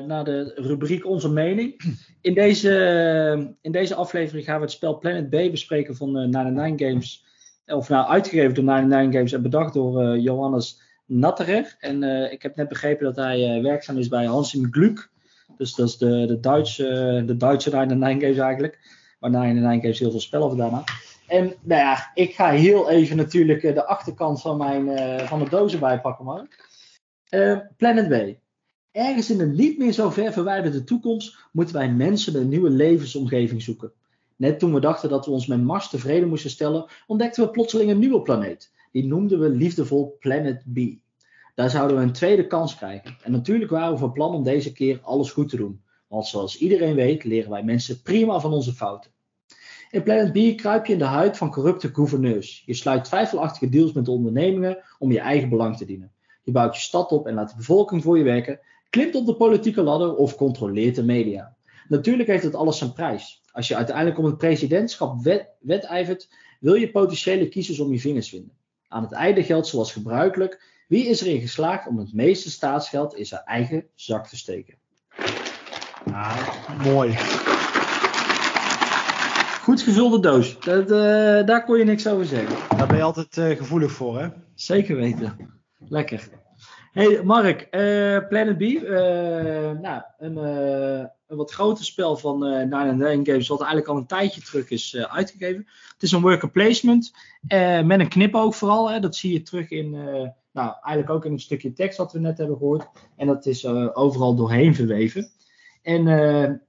[0.06, 1.82] naar de rubriek Onze Mening.
[2.22, 6.88] In deze, in deze aflevering gaan we het spel Planet B bespreken van uh, 99
[6.88, 7.26] Games.
[7.66, 11.76] Of nou, uitgegeven door 99 Games en bedacht door Johannes Natterer.
[11.80, 15.10] En ik heb net begrepen dat hij werkzaam is bij Hansim Gluk.
[15.58, 18.80] Dus dat is de, de Duitse, de Duitse 99 Games eigenlijk.
[19.20, 20.84] Waar 99 Games heel veel spellen had.
[21.28, 25.50] En nou ja, ik ga heel even natuurlijk eh, de achterkant van, mijn, van de
[25.50, 26.48] dozen bijpakken, man.
[27.34, 28.38] Uh, Planet B.
[28.92, 33.62] Ergens in een niet meer zo ver verwijderde toekomst moeten wij mensen een nieuwe levensomgeving
[33.62, 33.92] zoeken.
[34.36, 37.90] Net toen we dachten dat we ons met Mars tevreden moesten stellen, ontdekten we plotseling
[37.90, 38.72] een nieuwe planeet.
[38.92, 40.80] Die noemden we liefdevol Planet B.
[41.56, 43.16] Daar zouden we een tweede kans krijgen.
[43.24, 45.84] En natuurlijk waren we van plan om deze keer alles goed te doen.
[46.08, 49.12] Want zoals iedereen weet, leren wij mensen prima van onze fouten.
[49.92, 52.64] In Planet B kruip je in de huid van corrupte gouverneurs.
[52.66, 56.12] Je sluit twijfelachtige deals met ondernemingen om je eigen belang te dienen.
[56.44, 59.36] Je bouwt je stad op en laat de bevolking voor je werken, klimt op de
[59.36, 61.56] politieke ladder of controleert de media.
[61.88, 63.42] Natuurlijk heeft het alles zijn prijs.
[63.52, 65.22] Als je uiteindelijk om het presidentschap
[65.60, 66.30] wedijvert,
[66.60, 68.52] wil je potentiële kiezers om je vingers vinden.
[68.88, 73.26] Aan het einde geldt zoals gebruikelijk wie is erin geslaagd om het meeste staatsgeld in
[73.26, 74.76] zijn eigen zak te steken?
[76.12, 77.14] Ah, mooi.
[79.62, 80.60] Goed gevulde doos.
[80.60, 80.98] Dat, uh,
[81.46, 82.78] daar kon je niks over zeggen.
[82.78, 84.28] Daar ben je altijd uh, gevoelig voor, hè?
[84.56, 85.54] Zeker weten.
[85.88, 86.30] Lekker.
[86.92, 88.62] Hey Mark, uh, Planet B.
[89.82, 94.42] nou, een, een, wat groter spel van uh, Nine Games, wat eigenlijk al een tijdje
[94.42, 95.68] terug is uitgegeven.
[95.94, 97.12] Het is een worker placement.
[97.84, 98.92] met een knipoog vooral.
[98.92, 99.00] Hè.
[99.00, 99.92] Dat zie je terug in
[100.52, 102.88] nou, eigenlijk ook in een stukje tekst wat we net hebben gehoord.
[103.16, 105.32] En dat is overal doorheen verweven.
[105.82, 106.08] En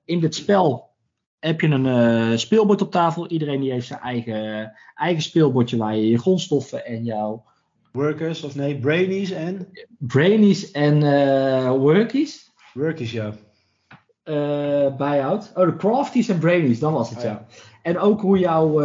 [0.05, 0.91] in dit spel
[1.39, 3.29] heb je een speelbord op tafel.
[3.29, 7.45] Iedereen die heeft zijn eigen, eigen speelbordje waar je je grondstoffen en jouw...
[7.95, 9.69] Workers, of nee, brainies en?
[9.99, 11.01] Brainies en
[11.79, 12.51] workies.
[12.73, 13.35] Workies, ja.
[14.97, 15.53] bijhoudt.
[15.55, 17.47] Oh, de crafties en brainies, dan was het, oh, ja.
[17.83, 18.81] En ook hoe jouw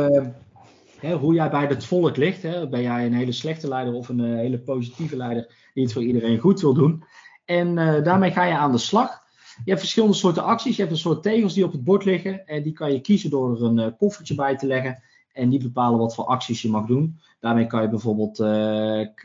[0.99, 2.43] hè, hoe jij bij het volk ligt.
[2.43, 5.93] Hè, ben jij een hele slechte leider of een uh, hele positieve leider die het
[5.93, 7.03] voor iedereen goed wil doen.
[7.45, 9.28] En uh, daarmee ga je aan de slag.
[9.64, 10.76] Je hebt verschillende soorten acties.
[10.76, 12.47] Je hebt een soort tegels die op het bord liggen.
[12.47, 15.03] En die kan je kiezen door er een uh, koffertje bij te leggen.
[15.40, 17.20] En die bepalen wat voor acties je mag doen.
[17.40, 18.38] Daarmee kan je bijvoorbeeld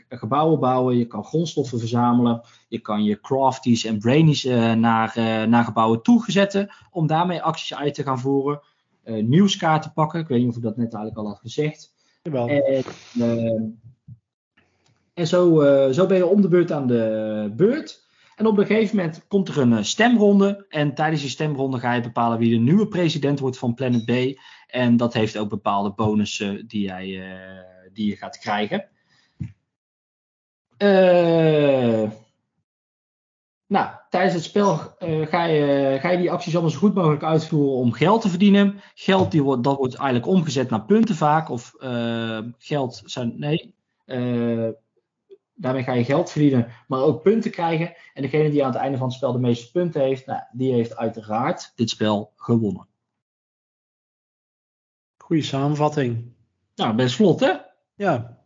[0.09, 0.97] gebouwen bouwen.
[0.97, 2.41] Je kan grondstoffen verzamelen.
[2.67, 4.43] Je kan je crafties en brainies
[4.77, 5.13] naar,
[5.47, 6.69] naar gebouwen toezetten.
[6.91, 8.61] Om daarmee acties uit te gaan voeren
[9.03, 10.19] nieuwskaarten pakken.
[10.19, 11.93] Ik weet niet of ik dat net eigenlijk al had gezegd.
[12.23, 12.47] Jawel.
[12.47, 12.83] En,
[15.13, 15.61] en zo,
[15.91, 18.04] zo ben je om de beurt aan de beurt.
[18.35, 20.65] En op een gegeven moment komt er een stemronde.
[20.69, 24.39] En tijdens die stemronde ga je bepalen wie de nieuwe president wordt van Planet B.
[24.67, 27.23] En dat heeft ook bepaalde bonussen die, jij,
[27.93, 28.87] die je gaat krijgen.
[30.77, 32.11] Uh,
[33.67, 37.77] nou, tijdens het spel ga, je, ga je die acties allemaal zo goed mogelijk uitvoeren
[37.77, 38.81] om geld te verdienen.
[38.93, 41.49] Geld die wordt, dat wordt eigenlijk omgezet naar punten vaak.
[41.49, 41.73] Of
[42.57, 43.33] geld zijn.
[43.39, 43.75] Nee.
[45.55, 47.95] Daarmee ga je geld verdienen, maar ook punten krijgen.
[48.13, 50.73] En degene die aan het einde van het spel de meeste punten heeft, nou, die
[50.73, 52.87] heeft uiteraard dit spel gewonnen.
[55.17, 56.33] Goeie samenvatting.
[56.75, 57.53] Nou, best vlot hè?
[57.95, 58.43] Ja.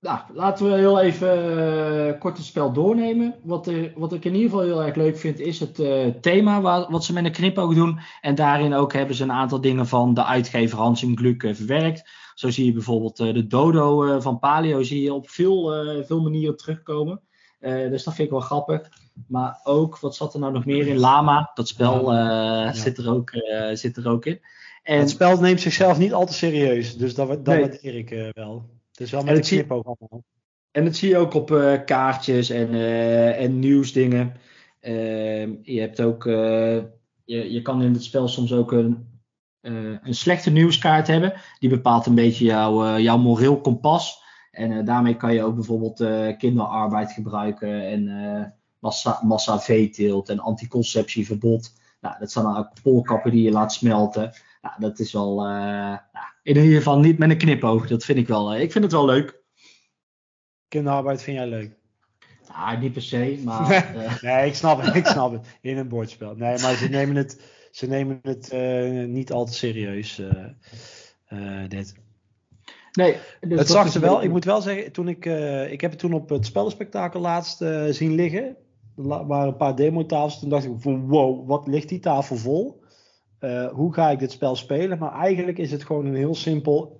[0.00, 3.34] Nou, laten we heel even uh, kort het spel doornemen.
[3.42, 6.60] Wat, er, wat ik in ieder geval heel erg leuk vind, is het uh, thema
[6.60, 7.98] waar, wat ze met een knipoog doen.
[8.20, 11.54] En daarin ook hebben ze een aantal dingen van de uitgever Hans en Gluk uh,
[11.54, 12.10] verwerkt.
[12.34, 15.72] Zo zie je bijvoorbeeld de dodo van Palio zie je op veel,
[16.04, 17.20] veel manieren terugkomen.
[17.60, 18.88] dus dat vind ik wel grappig.
[19.28, 20.98] Maar ook, wat zat er nou nog meer in?
[20.98, 22.72] Lama, dat spel ja.
[22.72, 23.30] zit, er ook,
[23.72, 24.40] zit er ook in.
[24.82, 27.60] En, het spel neemt zichzelf niet al te serieus, dus dat, dat nee.
[27.60, 28.79] waardeer ik wel.
[29.00, 30.24] Het is wel met een allemaal.
[30.70, 34.36] En dat zie je ook op uh, kaartjes en, uh, en nieuwsdingen.
[34.80, 39.20] Uh, je hebt ook, je, je kan in het spel soms ook een,
[39.60, 41.32] een slechte nieuwskaart hebben.
[41.58, 44.22] Die bepaalt een beetje jouw, jouw moreel kompas.
[44.50, 46.04] En daarmee kan je ook bijvoorbeeld
[46.38, 51.72] kinderarbeid gebruiken en massa, massa veeteelt en anticonceptieverbod.
[52.00, 54.32] Nou, dat zijn dan ook polkappen die je laat smelten.
[54.62, 55.98] Nou, dat is wel nou,
[56.56, 57.86] in ieder geval niet met een knipoog.
[57.86, 58.56] Dat vind ik wel.
[58.56, 59.42] ik vind het wel leuk.
[60.68, 61.78] Kinderarbeid vind jij leuk?
[62.48, 63.94] Nou, niet per se, maar...
[64.22, 65.46] nee, ik snap het, ik snap het.
[65.60, 66.34] In een bordspel.
[66.34, 67.40] Nee, maar ze nemen het,
[67.70, 70.18] ze nemen het uh, niet al te serieus,
[71.28, 71.94] uh, dit.
[72.92, 74.22] Nee, dus het zag ze wel.
[74.22, 75.24] Ik moet wel zeggen, toen ik,
[75.70, 77.56] ik heb het toen op het spellenspectakel laatst
[77.90, 78.56] zien liggen.
[78.96, 80.38] Er waren een paar demotafels.
[80.40, 82.79] Toen dacht ik van wow, wat ligt die tafel vol?
[83.72, 84.98] Hoe ga ik dit spel spelen?
[84.98, 86.98] Maar eigenlijk is het gewoon een heel simpel...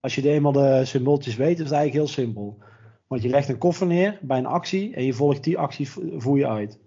[0.00, 2.58] Als je eenmaal de symbooltjes weet, is het eigenlijk heel simpel.
[3.06, 6.38] Want je legt een koffer neer bij een actie en je volgt die actie, voer
[6.38, 6.78] je uit.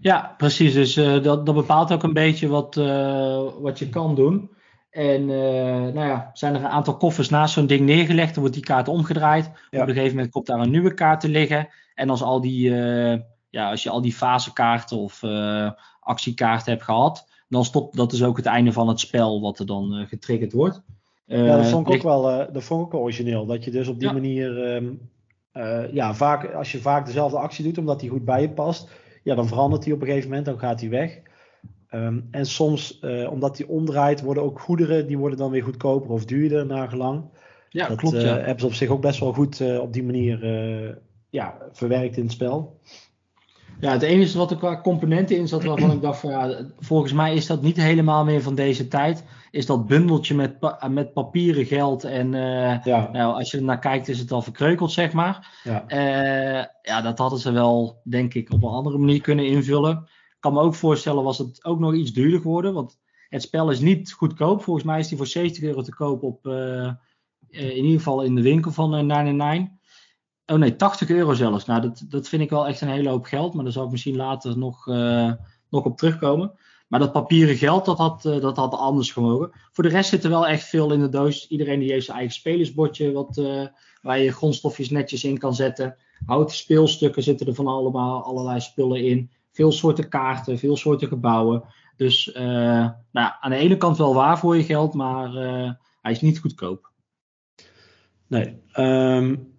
[0.00, 0.74] Ja, precies.
[0.74, 4.50] Dus uh, dat, dat bepaalt ook een beetje wat, uh, wat je kan doen.
[4.90, 8.64] En nou ja, zijn er een aantal koffers naast zo'n ding neergelegd, dan wordt die
[8.64, 9.50] kaart omgedraaid.
[9.70, 9.82] Ja.
[9.82, 11.68] Op een gegeven moment komt daar een nieuwe kaart te liggen.
[11.94, 12.70] En als, al die,
[13.50, 15.22] ja, als je al die fasekaarten of
[16.00, 19.66] actiekaarten hebt gehad, dan stopt dat is ook het einde van het spel wat er
[19.66, 20.82] dan getriggerd wordt.
[21.24, 23.46] ja, dat vond ik ook wel, dat vond ik wel origineel.
[23.46, 24.14] Dat je dus op die ja.
[24.14, 25.10] manier um,
[25.54, 28.90] uh, ja, vaak, als je vaak dezelfde actie doet, omdat die goed bij je past,
[29.22, 31.20] ja, dan verandert die op een gegeven moment, dan gaat die weg.
[31.90, 36.10] Um, en soms, uh, omdat die omdraait, worden ook goederen, die worden dan weer goedkoper
[36.10, 37.24] of duurder naar gelang.
[37.68, 38.20] Ja, dat klopt.
[38.20, 38.38] Ja.
[38.38, 40.38] Uh, hebben ze op zich ook best wel goed op die manier
[41.30, 42.80] ja, verwerkt in het spel.
[43.80, 47.12] Ja, het enige wat er qua componenten in zat waarvan ik dacht van ja, volgens
[47.12, 49.24] mij is dat niet helemaal meer van deze tijd.
[49.50, 53.08] Is dat bundeltje met, pa met papieren geld en uh, ja.
[53.12, 55.60] nou, als je er naar kijkt is het al verkreukeld zeg maar.
[55.64, 55.84] Ja.
[55.88, 59.96] Uh, ja, dat hadden ze wel denk ik op een andere manier kunnen invullen.
[60.06, 63.70] Ik kan me ook voorstellen was het ook nog iets duurder geworden, want het spel
[63.70, 64.62] is niet goedkoop.
[64.62, 66.90] Volgens mij is die voor 70 euro te koop op uh,
[67.48, 69.78] in ieder geval in de winkel van 99.
[70.50, 71.64] Oh nee, 80 euro zelfs.
[71.64, 73.54] Nou, dat, dat vind ik wel echt een hele hoop geld.
[73.54, 75.32] Maar daar zal ik misschien later nog, uh,
[75.68, 76.52] nog op terugkomen.
[76.88, 79.50] Maar dat papieren geld, dat had, uh, dat had anders gemogen.
[79.72, 81.48] Voor de rest zit er wel echt veel in de doos.
[81.48, 83.12] Iedereen die heeft zijn eigen spelersbordje.
[83.12, 83.66] Wat, uh,
[84.02, 85.96] waar je grondstofjes netjes in kan zetten.
[86.26, 89.30] Houten speelstukken zitten er van allemaal, allerlei spullen in.
[89.52, 91.64] Veel soorten kaarten, veel soorten gebouwen.
[91.96, 94.94] Dus nou, aan de ene kant wel waar voor je geld.
[94.94, 95.32] Maar
[96.00, 96.90] hij is niet goedkoop.
[98.26, 98.62] Nee.
[98.74, 99.50] Um...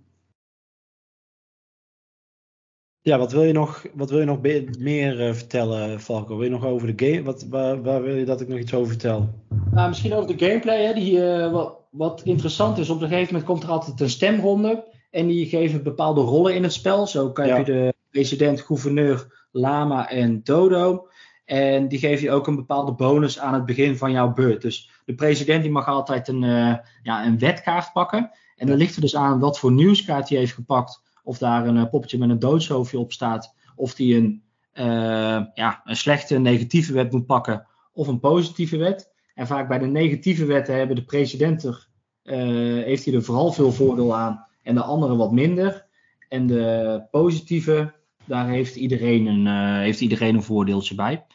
[3.04, 4.42] Ja, wat wil je nog, wat wil je nog
[4.80, 6.36] meer uh, vertellen, Falco?
[6.36, 7.24] Wil je nog over de game?
[7.24, 9.30] Wat, waar, waar, wil je dat ik nog iets over vertel?
[9.72, 10.86] Nou, misschien over de gameplay.
[10.86, 10.94] Hè?
[10.94, 14.84] Die, uh, wat, wat, interessant is, op een gegeven moment komt er altijd een stemronde.
[15.12, 17.08] En die geven bepaalde rollen in het spel.
[17.08, 17.58] Zo kan ja.
[17.58, 21.08] je de president, gouverneur, lama en dodo.
[21.46, 24.62] En die geven je ook een bepaalde bonus aan het begin van jouw beurt.
[24.62, 28.32] Dus de president die mag altijd een, uh, ja, een wetkaart pakken.
[28.56, 31.90] En dan ligt er dus aan wat voor nieuwskaart hij heeft gepakt of daar een
[31.90, 34.44] poppetje met een doodshoofdje op staat, of die een,
[34.74, 39.12] uh, ja, een slechte negatieve wet moet pakken of een positieve wet.
[39.36, 41.88] En vaak bij de negatieve wetten hebben de president er,
[42.24, 42.36] uh,
[42.84, 45.86] heeft hij er vooral veel voordeel aan en de andere wat minder.
[46.30, 47.94] En de positieve,
[48.26, 49.48] daar heeft iedereen een,
[49.82, 51.26] heeft iedereen een voordeeltje bij.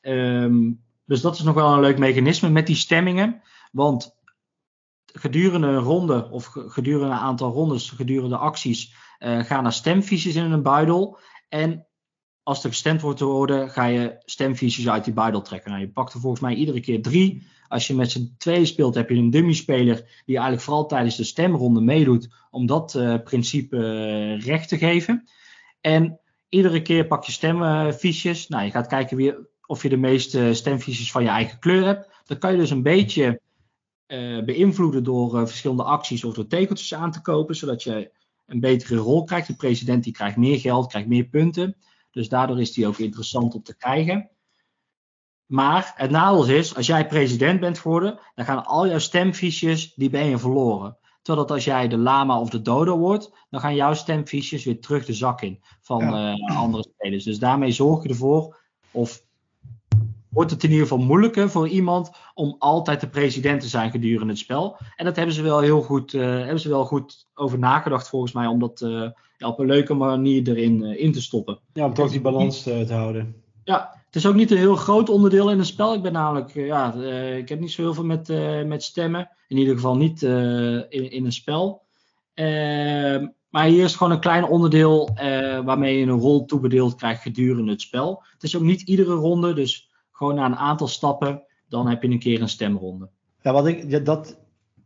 [0.00, 3.42] Um, dus dat is nog wel een leuk mechanisme met die stemmingen.
[3.72, 4.16] Want
[5.12, 10.52] gedurende een ronde of gedurende een aantal rondes, gedurende acties, uh, ga naar stemfiches in
[10.52, 11.18] een buidel.
[11.48, 11.86] En
[12.42, 15.70] als er gestemd wordt te worden, ga je stemfiches uit die buidel trekken.
[15.70, 17.46] Nou, je pakt er volgens mij iedere keer drie.
[17.68, 21.24] Als je met z'n tweeën speelt, heb je een dummy-speler die eigenlijk vooral tijdens de
[21.24, 25.28] stemronde meedoet om dat uh, principe uh, recht te geven.
[25.80, 28.48] En iedere keer pak je stemfiches.
[28.48, 29.34] Nou, je gaat kijken wie,
[29.66, 32.08] of je de meeste stemfiches van je eigen kleur hebt.
[32.24, 33.40] Dan kan je dus een beetje
[34.44, 38.10] beïnvloeden door verschillende acties of door tekeltjes aan te kopen, zodat je
[38.48, 39.46] een betere rol krijgt.
[39.46, 41.76] De president die krijgt meer geld, krijgt meer punten.
[42.10, 44.30] Dus daardoor is die ook interessant om te krijgen.
[45.46, 50.10] Maar het nadeel is, als jij president bent geworden, dan gaan al jouw stemfiches, die
[50.10, 50.98] ben je verloren.
[51.22, 54.80] Terwijl dat als jij de lama of de dodo wordt, dan gaan jouw stemfiches weer
[54.80, 56.32] terug de zak in van ja.
[56.32, 57.24] uh, andere spelers.
[57.24, 59.26] Dus daarmee zorg je ervoor, of
[60.38, 64.32] wordt het in ieder geval moeilijker voor iemand om altijd de president te zijn gedurende
[64.32, 64.78] het spel.
[64.96, 68.32] En dat hebben ze wel heel goed, uh, hebben ze wel goed over nagedacht volgens
[68.32, 71.58] mij, om dat uh, ja, op een leuke manier erin uh, in te stoppen.
[71.72, 73.34] Ja, om toch die balans te, te, houden.
[73.64, 75.94] Ja, het is ook niet een heel groot onderdeel in het spel.
[75.94, 76.94] Ik ben namelijk, ja,
[77.36, 78.28] ik heb niet zo heel veel met,
[78.66, 79.30] met stemmen.
[79.48, 81.82] In ieder geval niet in, in een spel.
[82.34, 87.22] Ehm, Maar hier is gewoon een klein onderdeel uh, waarmee je een rol toebedeeld krijgt
[87.22, 88.22] gedurende het spel.
[88.32, 89.87] Het is ook niet iedere ronde, dus
[90.18, 93.08] gewoon na een aantal stappen, dan heb je een keer een stemronde.
[93.42, 94.38] Ja, wat ik, ja, dat,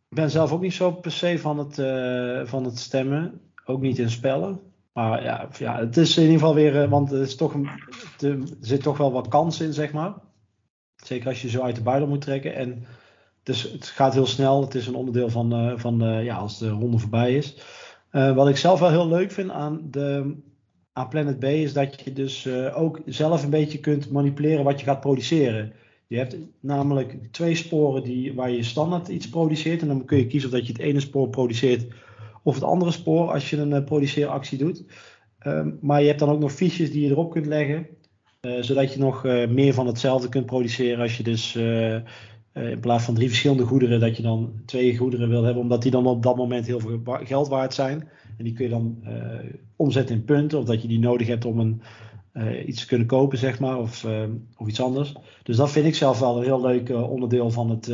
[0.09, 3.41] ben zelf ook niet zo per se van het, uh, van het stemmen.
[3.65, 4.61] Ook niet in spellen.
[4.93, 7.55] Maar ja, ja, het is in ieder geval weer, want er, is toch
[8.21, 10.15] er zit toch wel wat kans in, zeg maar.
[10.97, 12.55] Zeker als je zo uit de buidel moet trekken.
[12.55, 12.87] En
[13.43, 14.61] dus het gaat heel snel.
[14.61, 17.57] Het is een onderdeel van, uh, van ja, als de ronde voorbij is.
[18.11, 20.37] Wat ik zelf wel heel leuk vind aan, de,
[20.93, 24.87] aan Planet B is dat je dus ook zelf een beetje kunt manipuleren wat je
[24.87, 25.73] gaat produceren.
[26.07, 29.83] Je hebt namelijk twee sporen die, waar je standaard iets produceert.
[29.83, 31.87] En dan kun je kiezen of dat je het ene spoor produceert
[32.43, 34.85] of het andere spoor als je een produceeractie doet.
[35.47, 37.87] Um, maar je hebt dan ook nog fiches die je erop kunt leggen.
[38.61, 41.59] zodat je nog meer van hetzelfde kunt produceren als je dus
[42.53, 45.91] in plaats van drie verschillende goederen, dat je dan twee goederen wil hebben, omdat die
[45.91, 48.09] dan op dat moment heel veel geld waard zijn.
[48.39, 49.39] En die kun je dan uh,
[49.77, 51.83] omzetten in punten, of dat je die nodig hebt om een,
[52.35, 54.07] uh, iets te kunnen kopen, zeg maar, of,
[54.57, 55.15] of iets anders.
[55.43, 57.87] Dus dat vind ik zelf wel een heel leuk onderdeel van het,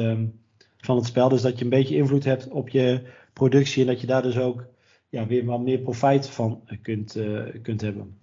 [0.76, 1.28] van het spel.
[1.28, 3.02] Dus dat je een beetje invloed hebt op je
[3.32, 4.66] productie en dat je daar dus ook
[5.09, 7.18] ja, weer wat meer profijt van kunt,
[7.62, 8.18] kunt hebben.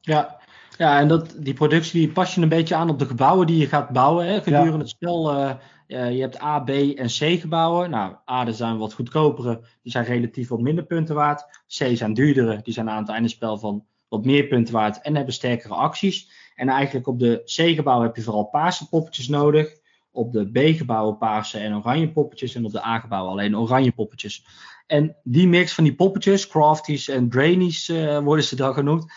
[0.00, 0.40] Ja,
[0.78, 3.58] ja, en dat, die productie die pas je een beetje aan op de gebouwen die
[3.58, 4.26] je gaat bouwen.
[4.26, 5.34] Hè, gedurende het spel.
[5.34, 5.54] Uh,
[5.86, 7.90] je hebt A, B en C gebouwen.
[7.90, 11.62] Nou, A zijn wat goedkopere, die zijn relatief wat minder punten waard.
[11.66, 15.16] C zijn duurdere, die zijn aan het einde spel van wat meer punten waard en
[15.16, 16.30] hebben sterkere acties.
[16.54, 19.82] En eigenlijk op de C-gebouwen heb je vooral paarse poppetjes nodig.
[20.10, 22.54] Op de B-gebouwen paarse en oranje poppetjes.
[22.54, 24.46] En op de A-gebouwen alleen oranje poppetjes.
[24.86, 29.12] En die mix van die poppetjes, crafties en brainies uh, worden ze dan genoemd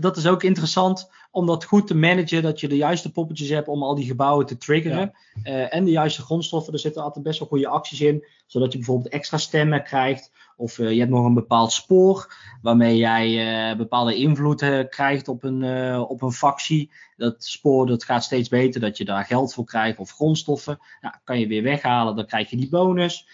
[0.00, 3.68] dat is ook interessant om dat goed te managen, dat je de juiste poppetjes hebt
[3.68, 5.12] om al die gebouwen te triggeren.
[5.42, 5.52] Ja.
[5.52, 8.78] Uh, en de juiste grondstoffen, er zitten altijd best wel goede acties in, zodat je
[8.78, 10.30] bijvoorbeeld extra stemmen krijgt.
[10.56, 15.64] Of uh, je hebt nog een bepaald spoor waarmee jij bepaalde invloed krijgt op een,
[16.00, 16.90] op een factie.
[17.16, 20.78] Dat spoor dat gaat steeds beter, dat je daar geld voor krijgt of grondstoffen.
[21.00, 23.26] Nou, kan je weer weghalen, dan krijg je die bonus.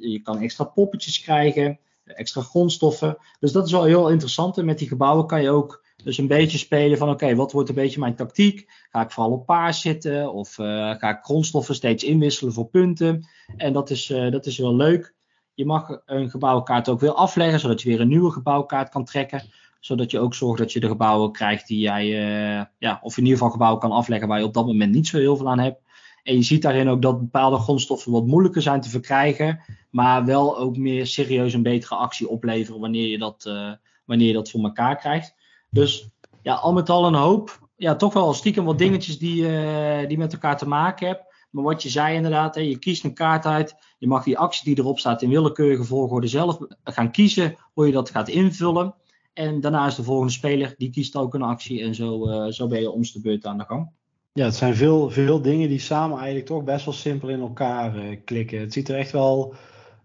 [0.00, 3.16] je kan extra poppetjes krijgen extra grondstoffen.
[3.40, 4.58] Dus dat is wel heel interessant.
[4.58, 7.68] En met die gebouwen kan je ook dus een beetje spelen van oké, wat wordt
[7.68, 8.70] een beetje mijn tactiek?
[8.90, 13.28] Ga ik vooral op paars zitten of uh, ga ik grondstoffen steeds inwisselen voor punten?
[13.56, 15.14] En dat is, uh, dat is wel leuk.
[15.54, 19.42] Je mag een gebouwenkaart ook weer afleggen, zodat je weer een nieuwe gebouwkaart kan trekken.
[19.80, 23.22] Zodat je ook zorgt dat je de gebouwen krijgt die jij, uh, ja, of in
[23.22, 25.58] ieder geval gebouwen kan afleggen waar je op dat moment niet zo heel veel aan
[25.58, 25.82] hebt.
[26.24, 29.60] En je ziet daarin ook dat bepaalde grondstoffen wat moeilijker zijn te verkrijgen,
[29.90, 33.72] maar wel ook meer serieus een betere actie opleveren wanneer je dat, uh,
[34.04, 35.34] wanneer je dat voor elkaar krijgt.
[35.70, 36.08] Dus
[36.42, 37.68] ja, al met al een hoop.
[37.76, 41.26] Ja, toch wel stiekem wat dingetjes die, uh, die met elkaar te maken hebben.
[41.50, 43.74] Maar wat je zei inderdaad, hè, je kiest een kaart uit.
[43.98, 47.92] Je mag die actie die erop staat in willekeurige volgorde zelf gaan kiezen hoe je
[47.92, 48.94] dat gaat invullen.
[49.32, 51.82] En daarna is de volgende speler, die kiest ook een actie.
[51.82, 53.90] En zo, uh, zo ben je om de beurt aan de gang.
[54.36, 57.96] Ja, het zijn veel, veel dingen die samen eigenlijk toch best wel simpel in elkaar
[57.96, 58.60] uh, klikken.
[58.60, 59.54] Het ziet er echt wel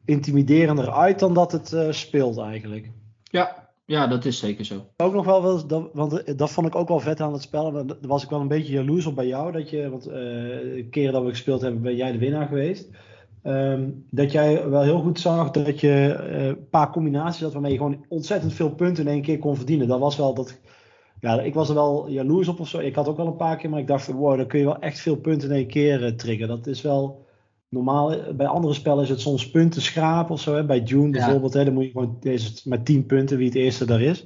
[0.05, 2.89] intimiderender uit dan dat het uh, speelt eigenlijk.
[3.23, 4.85] Ja, ja, dat is zeker zo.
[4.97, 7.41] Ook nog wel, wel dat, want eh, dat vond ik ook wel vet aan het
[7.41, 7.71] spel.
[7.71, 9.51] Daar was ik wel een beetje jaloers op bij jou.
[9.51, 12.89] Dat je, want uh, de keren dat we gespeeld hebben, ben jij de winnaar geweest.
[13.43, 17.77] Um, dat jij wel heel goed zag dat je een paar combinaties had waarmee je
[17.77, 19.87] gewoon ontzettend veel punten in één keer kon verdienen.
[19.87, 20.59] Dat was wel dat
[21.21, 22.79] ja, ik was er wel jaloers op of zo.
[22.79, 24.79] Ik had ook wel een paar keer, maar ik dacht, wow, dan kun je wel
[24.79, 26.55] echt veel punten in één keer uh, triggeren.
[26.55, 27.25] Dat is wel
[27.69, 28.33] normaal.
[28.33, 30.55] Bij andere spellen is het soms punten schrapen of zo.
[30.55, 30.65] Hè.
[30.65, 33.85] Bij Dune bijvoorbeeld, hè, dan moet je gewoon deze met 10 punten wie het eerste
[33.85, 34.25] daar is.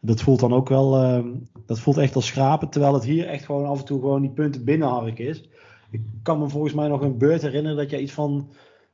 [0.00, 1.24] Dat voelt dan ook wel, uh,
[1.66, 2.68] dat voelt echt als schrapen.
[2.68, 5.48] Terwijl het hier echt gewoon af en toe gewoon die punten binnenharken is.
[5.90, 8.50] Ik kan me volgens mij nog een beurt herinneren dat je iets van,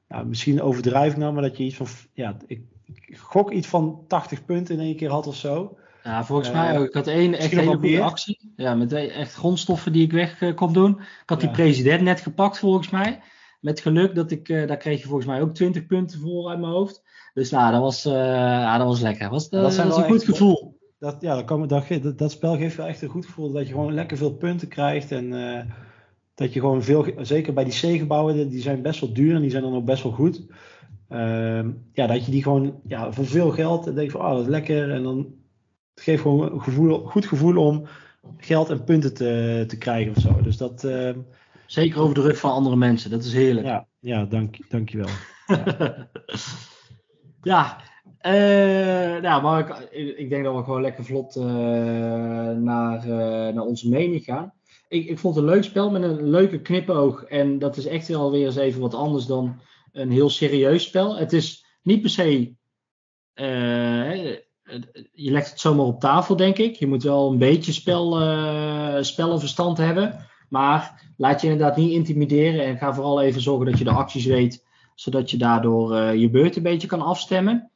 [0.09, 3.67] ja, misschien overdrijf ik nou, maar dat je iets van, ja, ik, ik gok iets
[3.67, 5.77] van 80 punten in één keer had of zo.
[6.07, 6.87] Ja, volgens mij ook.
[6.87, 8.53] Ik had één echt hele goede actie.
[8.57, 10.91] Ja, met echt grondstoffen die ik weg uh, kon doen.
[11.01, 13.21] Ik had die president net gepakt volgens mij.
[13.61, 16.61] Met geluk dat ik, uh, daar kreeg je volgens mij ook 20 punten voor uit
[16.61, 17.03] mijn hoofd.
[17.35, 19.31] Dus nou, dat was, uh, ja, dat was lekker.
[19.31, 20.79] Was, dat, dat, was een goed gevoel.
[20.99, 23.53] Dat, ja, dat, dat, dat, dat, spel geeft wel echt een goed gevoel.
[23.53, 25.13] Dat je gewoon lekker veel punten krijgt.
[25.13, 25.31] En
[26.35, 29.51] dat je gewoon veel, zeker bij die C-gebouwen, die zijn best wel duur en die
[29.51, 30.43] zijn dan ook best wel goed.
[31.09, 34.47] Ehm, ja, dat je die gewoon ja, voor veel geld denk van, oh, dat is
[34.47, 34.91] lekker.
[34.91, 35.35] En dan
[35.97, 37.87] het geeft gewoon een gevoel, goed gevoel om
[38.37, 40.41] geld en punten te, te krijgen of zo.
[40.43, 41.11] Dus dat, uh,
[41.67, 43.67] Zeker over de rug van andere mensen, dat is heerlijk.
[43.67, 45.09] Ja, ja dank, dankjewel.
[45.47, 46.07] ja,
[47.43, 47.81] ja
[48.23, 53.07] uh, nou, maar ik, ik, denk dat we gewoon lekker vlot uh, naar,
[53.55, 54.53] naar onze mening gaan.
[54.89, 57.25] Ik, ik vond het een leuk spel met een leuke knipoog.
[57.25, 59.61] En dat is echt alweer eens even wat anders dan
[59.93, 61.17] een heel serieus spel.
[61.17, 62.55] Het is niet per se
[65.13, 66.77] je legt het zomaar op tafel, denk ik.
[66.77, 68.11] Je moet wel een beetje spel,
[69.05, 70.27] spellenverstand hebben.
[70.49, 72.65] Maar laat je inderdaad niet intimideren.
[72.65, 74.65] En ga vooral even zorgen dat je de acties weet.
[74.95, 77.71] Zodat je daardoor je beurt een beetje kan afstemmen.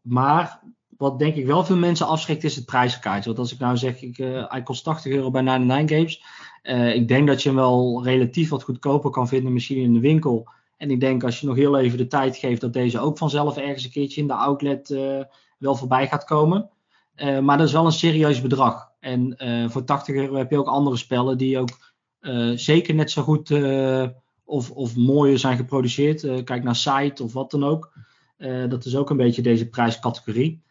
[0.00, 0.60] Maar
[1.02, 3.24] wat denk ik wel veel mensen afschrikt is het prijskaartje.
[3.24, 6.22] Want als ik nou zeg, ik, uh, hij kost 80 euro bij 99 Games.
[6.62, 10.00] Uh, ik denk dat je hem wel relatief wat goedkoper kan vinden, misschien in de
[10.00, 10.48] winkel.
[10.82, 13.56] En ik denk als je nog heel even de tijd geeft, dat deze ook vanzelf
[13.56, 15.20] ergens een keertje in de outlet uh,
[15.58, 16.70] wel voorbij gaat komen.
[17.40, 18.90] maar dat is wel een serieus bedrag.
[19.00, 19.36] En
[19.70, 21.94] voor 80 euro heb je ook andere spellen die ook
[22.54, 23.50] zeker net zo goed
[24.44, 26.44] of, of mooier zijn geproduceerd.
[26.44, 27.92] kijk naar Site of wat dan ook.
[28.68, 30.62] dat is ook een beetje deze prijscategorie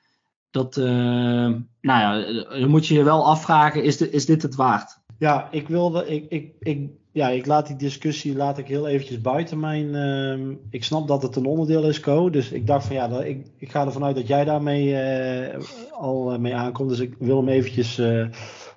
[0.50, 5.01] dat, nou ja, dan moet je je wel afvragen, is, is dit het waard?
[5.22, 9.22] Ja, ik wilde, ik, ik, ik, ja, ik laat die discussie laat ik heel eventjes
[9.22, 12.30] buiten mijn, uh, ik snap dat het een onderdeel is, Co.
[12.30, 16.40] Dus ik dacht van ja, ik, ik ga ervan uit dat jij daarmee uh, al
[16.40, 16.90] mee aankomt.
[16.90, 17.98] Dus ik wil hem eventjes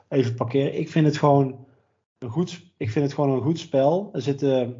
[0.08, 0.78] even parkeren.
[0.78, 1.66] Ik vind het gewoon
[2.18, 4.08] een goed, ik vind het gewoon een goed spel.
[4.12, 4.76] Er zitten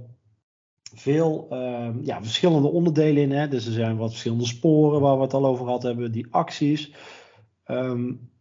[0.94, 3.32] veel uh, ja, verschillende onderdelen in.
[3.32, 3.48] Hè?
[3.48, 6.12] Dus er zijn wat verschillende sporen waar we het al over gehad hebben.
[6.12, 6.94] Die acties.
[7.66, 8.32] Um,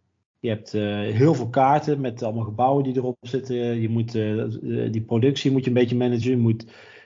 [0.44, 3.56] je hebt uh, heel veel kaarten met allemaal gebouwen die erop zitten.
[3.56, 4.44] Je moet, uh,
[4.91, 6.30] die productie moet je een beetje managen.
[6.30, 6.66] Je moet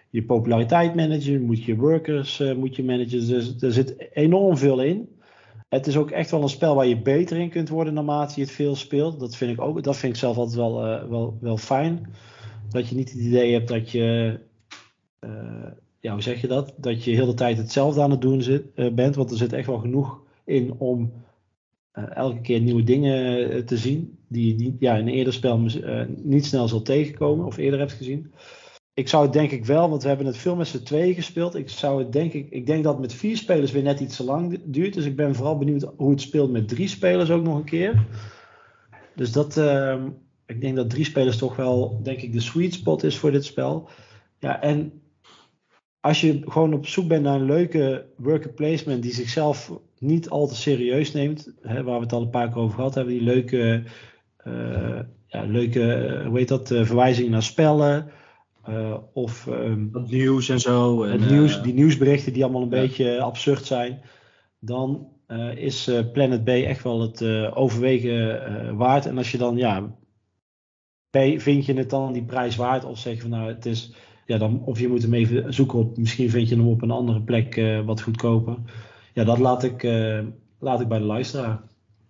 [0.09, 1.31] je populariteit managen.
[1.31, 3.27] Je moet je workers moet je managen.
[3.27, 5.09] Dus er zit enorm veel in.
[5.69, 8.41] Het is ook echt wel een spel waar je beter in kunt worden naarmate je
[8.41, 9.19] het veel speelt.
[9.19, 9.83] Dat vind ik ook.
[9.83, 12.13] Dat vind ik zelf altijd wel, wel, wel fijn.
[12.69, 14.39] Dat je niet het idee hebt dat je
[15.99, 16.73] ja, hoe zeg je dat?
[16.77, 19.15] Dat je heel de tijd hetzelfde aan het doen zit, bent.
[19.15, 21.11] Want er zit echt wel genoeg in om
[22.13, 24.17] elke keer nieuwe dingen te zien.
[24.27, 25.61] Die je niet, ja, in een eerder spel
[26.23, 28.31] niet snel zal tegenkomen of eerder hebt gezien.
[28.93, 31.55] Ik zou het denk ik wel, want we hebben het veel met z'n tweeën gespeeld.
[31.55, 34.23] Ik zou het denk ik, ik denk dat met vier spelers weer net iets te
[34.23, 34.93] lang duurt.
[34.93, 38.05] Dus ik ben vooral benieuwd hoe het speelt met drie spelers ook nog een keer.
[39.15, 40.09] Dus dat, ehm,
[40.45, 43.45] ik denk dat drie spelers toch wel, denk ik, de sweet spot is voor dit
[43.45, 43.89] spel.
[44.39, 45.01] Ja, en
[46.07, 50.47] als je gewoon op zoek bent naar een leuke worker placement die zichzelf niet al
[50.47, 53.23] te serieus neemt, hè, waar we het al een paar keer over gehad hebben, die
[53.23, 53.83] leuke,
[54.47, 58.11] uh, ja, leuke eh, hoe heet dat, uh, verwijzingen naar spellen.
[59.13, 61.03] of um, het nieuws en zo.
[61.03, 62.81] En, het nieuws, die nieuwsberichten die allemaal een ja.
[62.81, 64.01] beetje absurd zijn.
[64.59, 65.07] Dan
[65.55, 67.23] is Planet B echt wel het
[67.55, 69.05] overwegen waard.
[69.05, 69.95] En als je dan, ja,
[71.09, 72.85] B, vind je het dan die prijs waard?
[72.85, 73.93] Of zeg je van nou, het is
[74.27, 76.91] ja, dan, of je moet hem even zoeken op, misschien vind je hem op een
[76.91, 78.57] andere plek uh, wat goedkoper.
[79.13, 80.19] Ja, dat laat ik, uh,
[80.59, 81.61] laat ik bij de luisteraar.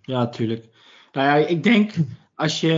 [0.02, 0.70] Ja, tuurlijk.
[1.12, 1.94] Nou ja, ik denk
[2.36, 2.72] als je,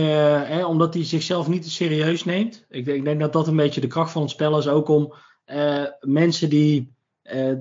[0.46, 2.66] hè, omdat hij zichzelf niet te serieus neemt.
[2.68, 4.68] Ik denk, ik denk, dat dat een beetje de kracht van het spel is.
[4.68, 5.14] Ook om
[5.46, 6.92] uh, mensen die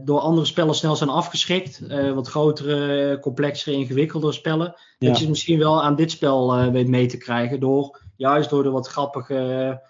[0.04, 1.82] door andere spellen snel zijn afgeschrikt.
[2.14, 4.76] wat grotere, complexere, ingewikkeldere spellen.
[4.98, 5.08] Ja.
[5.08, 7.60] Dat je misschien wel aan dit spel weet mee te krijgen.
[7.60, 9.82] Door, juist door de wat grappige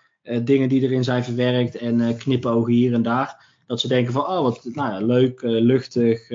[0.43, 3.57] dingen die erin zijn verwerkt en uh, knipogen hier en daar.
[3.67, 6.29] Dat ze denken van, oh wat nou ja, leuk, uh, luchtig,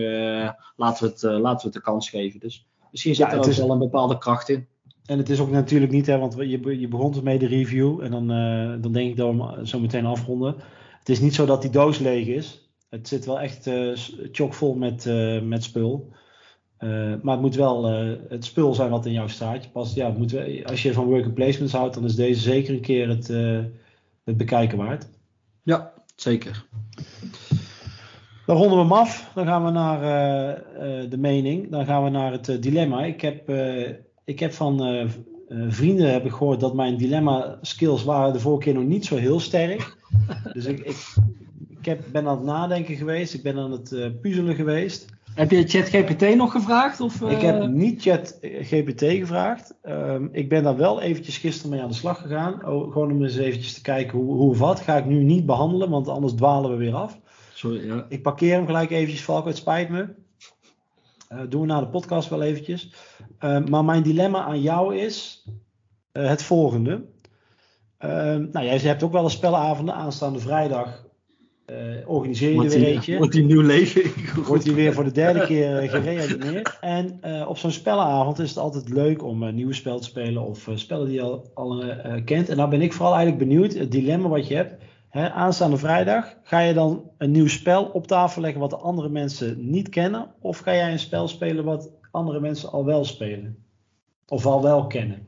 [0.77, 2.41] laten, we het, laten we het de kans geven.
[2.41, 3.59] Dus misschien zit ja, er ook is...
[3.59, 4.67] wel een bepaalde kracht in.
[5.05, 8.11] En het is ook natuurlijk niet, hè, want je, je begon mee de review en
[8.11, 8.27] dan,
[8.81, 10.55] dan denk ik dat we hem zo meteen afronden.
[10.99, 12.69] Het is niet zo dat die doos leeg is.
[12.91, 13.71] Het zit wel echt
[14.33, 15.11] chockvol met,
[15.43, 16.13] met spul.
[16.81, 19.73] Uh, maar het moet wel uh, het spul zijn wat in jouw staat.
[19.73, 23.09] Pas, ja, moet, als je van worker placements houdt, dan is deze zeker een keer
[23.09, 23.59] het, uh,
[24.25, 25.09] het bekijken waard.
[25.63, 26.65] Ja, zeker.
[28.47, 29.31] Dan ronden we hem af.
[29.35, 30.01] Dan gaan we naar
[31.09, 31.71] de mening.
[31.71, 33.05] Dan gaan we naar het dilemma.
[33.05, 33.51] Ik heb,
[34.25, 35.09] ik heb van
[35.69, 39.17] vrienden heb ik gehoord dat mijn dilemma skills waren de vorige keer nog niet zo
[39.17, 39.97] heel sterk.
[40.53, 41.15] dus ik, ik,
[41.69, 43.35] ik heb, ben aan het nadenken geweest.
[43.35, 45.14] Ik ben aan het puzzelen geweest.
[45.35, 47.01] Heb je ChatGPT nog gevraagd?
[47.01, 47.31] Of, uh...
[47.31, 47.69] Ik heb eh?
[47.69, 49.75] niet ChatGPT gevraagd.
[49.83, 52.67] Um, ik ben daar wel eventjes gisteren mee aan de slag gegaan.
[52.67, 54.81] Oh, gewoon om eens eventjes te kijken hoe, hoe wat.
[54.81, 57.19] Ga ik nu niet behandelen, want anders dwalen we weer af.
[57.53, 58.07] Sorry, ja.
[58.09, 59.47] Ik parkeer hem gelijk eventjes, Valko.
[59.47, 60.09] Het spijt me.
[61.33, 62.93] Uh, doen we na de podcast wel eventjes.
[63.41, 65.47] Uh, maar mijn dilemma aan jou is
[66.13, 67.05] uh, het volgende.
[67.99, 71.04] Ehm, nou, jij hebt ook wel een spelavonden aanstaande vrijdag
[71.71, 73.19] uh, organiseer je wordt weer eentje.
[73.19, 74.03] Wordt die nieuw leven
[74.47, 76.79] Wordt hij weer voor de derde keer uh, gereanimeerd.
[76.81, 80.43] En uh, op zo'n spellenavond is het altijd leuk om een nieuwe spel te spelen
[80.43, 81.85] of spellen die je al, al
[82.25, 82.49] kent.
[82.49, 84.83] En dan ben ik vooral eigenlijk benieuwd, het dilemma wat je hebt.
[85.09, 89.09] Hè, aanstaande vrijdag, ga je dan een nieuw spel op tafel leggen wat de andere
[89.09, 90.27] mensen niet kennen?
[90.41, 93.57] Of ga jij een spel spelen wat andere mensen al wel spelen?
[94.29, 95.27] Of al wel kennen?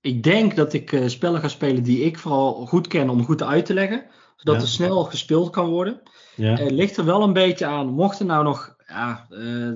[0.00, 3.66] Ik denk dat ik spellen ga spelen die ik vooral goed ken om goed uit
[3.66, 4.04] te leggen
[4.52, 4.60] ja.
[4.60, 6.00] er snel gespeeld kan worden.
[6.34, 6.60] Ja.
[6.60, 9.26] Uh, ligt er wel een beetje aan, mocht er nou nog ja,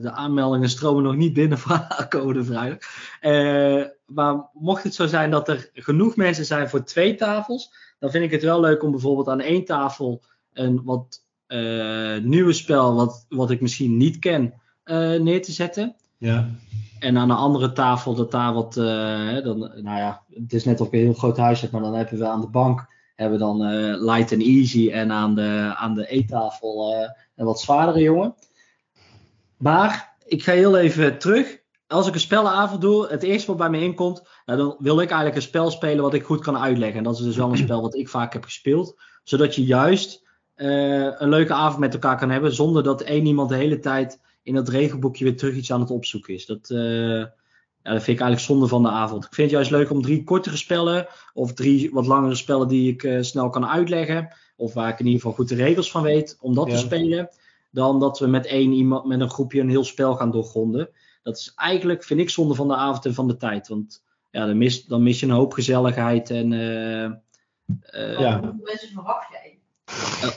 [0.02, 2.78] de aanmeldingen stromen nog niet binnen voor aankomende vrijdag.
[4.06, 8.24] maar mocht het zo zijn dat er genoeg mensen zijn voor twee tafels, dan vind
[8.24, 11.22] ik het wel leuk om bijvoorbeeld aan één tafel een wat
[12.22, 14.54] nieuwe spel, wat, wat ik misschien niet ken,
[15.20, 15.96] neer te zetten.
[16.18, 16.50] Ja.
[16.98, 20.86] En aan de andere tafel dat daar wat, dan, nou ja, het is net of
[20.86, 22.86] ik een heel groot huis heb, maar dan hebben we aan de bank
[23.18, 23.62] hebben dan
[24.04, 26.94] light and easy en aan de, aan de eettafel
[27.36, 28.34] een wat zwaardere jongen.
[29.56, 31.60] Maar ik ga heel even terug.
[31.86, 35.08] Als ik een spellenavond doe, het eerste wat bij me inkomt, nou, dan wil ik
[35.08, 36.98] eigenlijk een spel spelen wat ik goed kan uitleggen.
[36.98, 39.00] En dat is dus wel een spel wat ik vaak heb gespeeld.
[39.24, 43.48] Zodat je juist uh, een leuke avond met elkaar kan hebben, zonder dat één iemand
[43.48, 46.46] de hele tijd in dat regelboekje weer terug iets aan het opzoeken is.
[46.46, 46.70] Dat,
[47.88, 49.24] ja, dat vind ik eigenlijk zonde van de avond.
[49.24, 52.92] Ik vind het juist leuk om drie kortere spellen of drie wat langere spellen die
[52.92, 54.34] ik uh, snel kan uitleggen.
[54.56, 56.72] Of waar ik in ieder geval goed de regels van weet, om dat ja.
[56.72, 57.28] te spelen.
[57.70, 60.88] Dan dat we met één iemand, met een groepje een heel spel gaan doorgronden.
[61.22, 63.68] Dat is eigenlijk, vind ik, zonde van de avond en van de tijd.
[63.68, 66.30] Want ja, dan mis, dan mis je een hoop gezelligheid.
[66.30, 67.02] En, uh,
[67.90, 68.40] uh, ja.
[68.40, 69.58] Hoeveel mensen verwacht jij?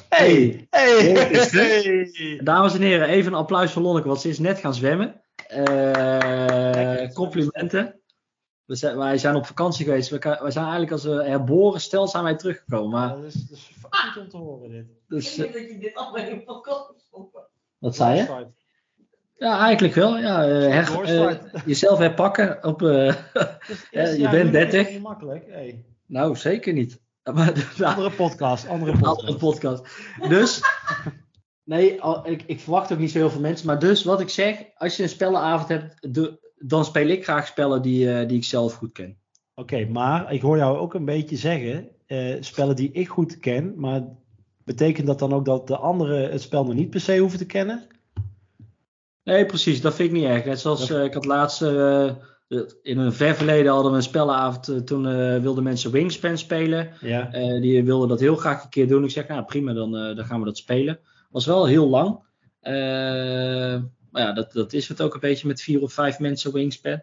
[0.09, 1.11] Hey, hey,
[1.49, 5.20] hey, Dames en heren, even een applaus voor Lonneke, want ze is net gaan zwemmen.
[5.55, 7.99] Uh, complimenten.
[8.65, 10.09] We zijn, wij zijn op vakantie geweest.
[10.09, 12.89] We, wij zijn eigenlijk als we herboren stel zijn wij teruggekomen.
[12.89, 13.09] Maar...
[13.09, 14.85] Ja, dat, is, dat is goed om te horen dit.
[15.07, 17.47] Dus, ik denk dat je dit allemaal in vakantie stoppen.
[17.77, 18.47] Wat zei je?
[19.41, 20.17] Ja, eigenlijk wel.
[20.17, 22.63] Ja, uh, her, uh, jezelf herpakken.
[22.63, 23.05] Op, uh,
[23.91, 24.89] ja, je bent 30.
[24.89, 25.45] Niet makkelijk.
[25.47, 25.85] Hey.
[26.05, 26.99] Nou, zeker niet.
[27.33, 28.67] Maar, andere podcast.
[28.67, 29.19] Andere podcast.
[29.19, 29.83] Andere podcast.
[30.29, 30.61] Dus,
[31.63, 33.67] nee, ik, ik, verwacht ook niet zo heel veel mensen.
[33.67, 37.47] Maar dus, wat ik zeg, als je een spellenavond hebt, de, dan speel ik graag
[37.47, 39.17] spellen die, die ik zelf goed ken.
[39.55, 41.89] Oké, okay, maar ik hoor jou ook een beetje zeggen,
[42.39, 44.03] spellen die ik goed ken, maar
[44.63, 47.45] betekent dat dan ook dat de anderen het spel nog niet per se hoeven te
[47.45, 47.87] kennen?
[49.23, 49.81] Nee, precies.
[49.81, 50.45] Dat vind ik niet erg.
[50.45, 51.61] Net zoals uh, ik had laatst.
[52.81, 54.69] In een ver verleden hadden we een spellenavond.
[54.69, 55.03] Uh, toen
[55.41, 56.89] wilden mensen Wingspan spelen.
[57.01, 57.29] Ja.
[57.59, 59.03] die wilden dat heel graag een keer doen.
[59.03, 60.99] Ik zeg, nou prima, dan, dan gaan we dat spelen.
[61.31, 62.19] Was wel heel lang.
[64.11, 67.01] maar ja, dat, dat is het ook een beetje met vier of vijf mensen Wingspan.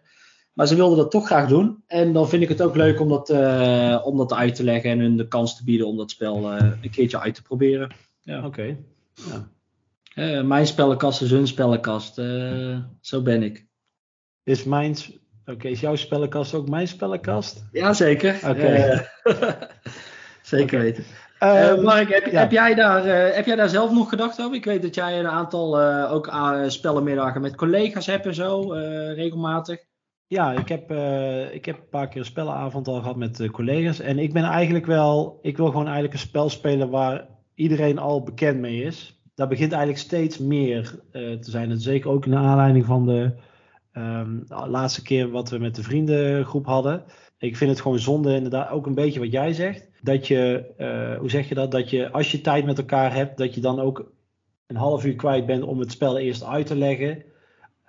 [0.52, 1.82] Maar ze wilden dat toch graag doen.
[1.86, 3.30] En dan vind ik het ook leuk om dat,
[4.04, 6.90] om dat uit te leggen en hun de kans te bieden om dat spel een
[6.90, 7.94] keertje uit te proberen.
[8.22, 8.38] Ja.
[8.38, 8.46] Oké.
[8.46, 8.76] Okay.
[9.14, 9.48] Ja.
[10.18, 12.14] Uh, mijn spellenkast is hun spellenkast.
[13.00, 13.66] Zo ben ik.
[14.44, 14.96] Is mijn.
[15.40, 17.68] Oké, okay, is jouw spellenkast ook mijn spellenkast?
[17.72, 18.34] Jazeker.
[18.34, 18.50] Oké.
[18.50, 19.08] Okay.
[20.42, 21.04] Zeker weten.
[21.42, 22.38] Um, Mark, heb, ja.
[22.38, 24.56] heb, jij daar, heb jij daar zelf nog gedacht over?
[24.56, 25.80] Ik weet dat jij een aantal
[26.10, 26.32] ook
[26.66, 28.72] spellenmiddagen met collega's hebt en zo,
[29.14, 29.78] regelmatig.
[30.26, 30.90] Ja, ik heb,
[31.52, 34.00] ik heb een paar keer een spellenavond al gehad met collega's.
[34.00, 35.38] En ik ben eigenlijk wel.
[35.42, 39.72] Ik wil gewoon eigenlijk een spel spelen waar iedereen al bekend mee is dat begint
[39.72, 41.70] eigenlijk steeds meer uh, te zijn.
[41.70, 43.32] En zeker ook naar aanleiding van de
[43.92, 47.04] um, laatste keer wat we met de vriendengroep hadden.
[47.38, 49.87] Ik vind het gewoon zonde, inderdaad, ook een beetje wat jij zegt.
[50.02, 51.70] Dat je, uh, hoe zeg je dat?
[51.70, 54.10] Dat je als je tijd met elkaar hebt, dat je dan ook
[54.66, 57.22] een half uur kwijt bent om het spel eerst uit te leggen.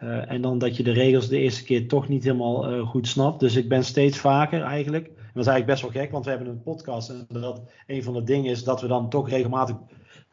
[0.03, 3.39] Uh, en dan dat je de regels de eerste keer toch niet helemaal goed snapt.
[3.39, 5.05] Dus ik ben steeds vaker eigenlijk.
[5.05, 7.09] En dat is eigenlijk best wel gek, want we hebben een podcast.
[7.09, 9.75] En dat een van de dingen is dat we dan toch regelmatig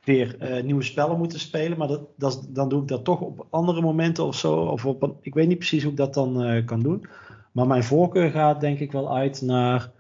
[0.04, 1.78] weer nieuwe spellen moeten spelen.
[1.78, 4.54] Maar dat, dat, dan doe ik dat toch op andere momenten of zo.
[4.54, 7.06] Of op een, ik weet niet precies hoe ik dat dan kan doen.
[7.52, 9.94] Maar mijn voorkeur gaat denk ik wel uit naar.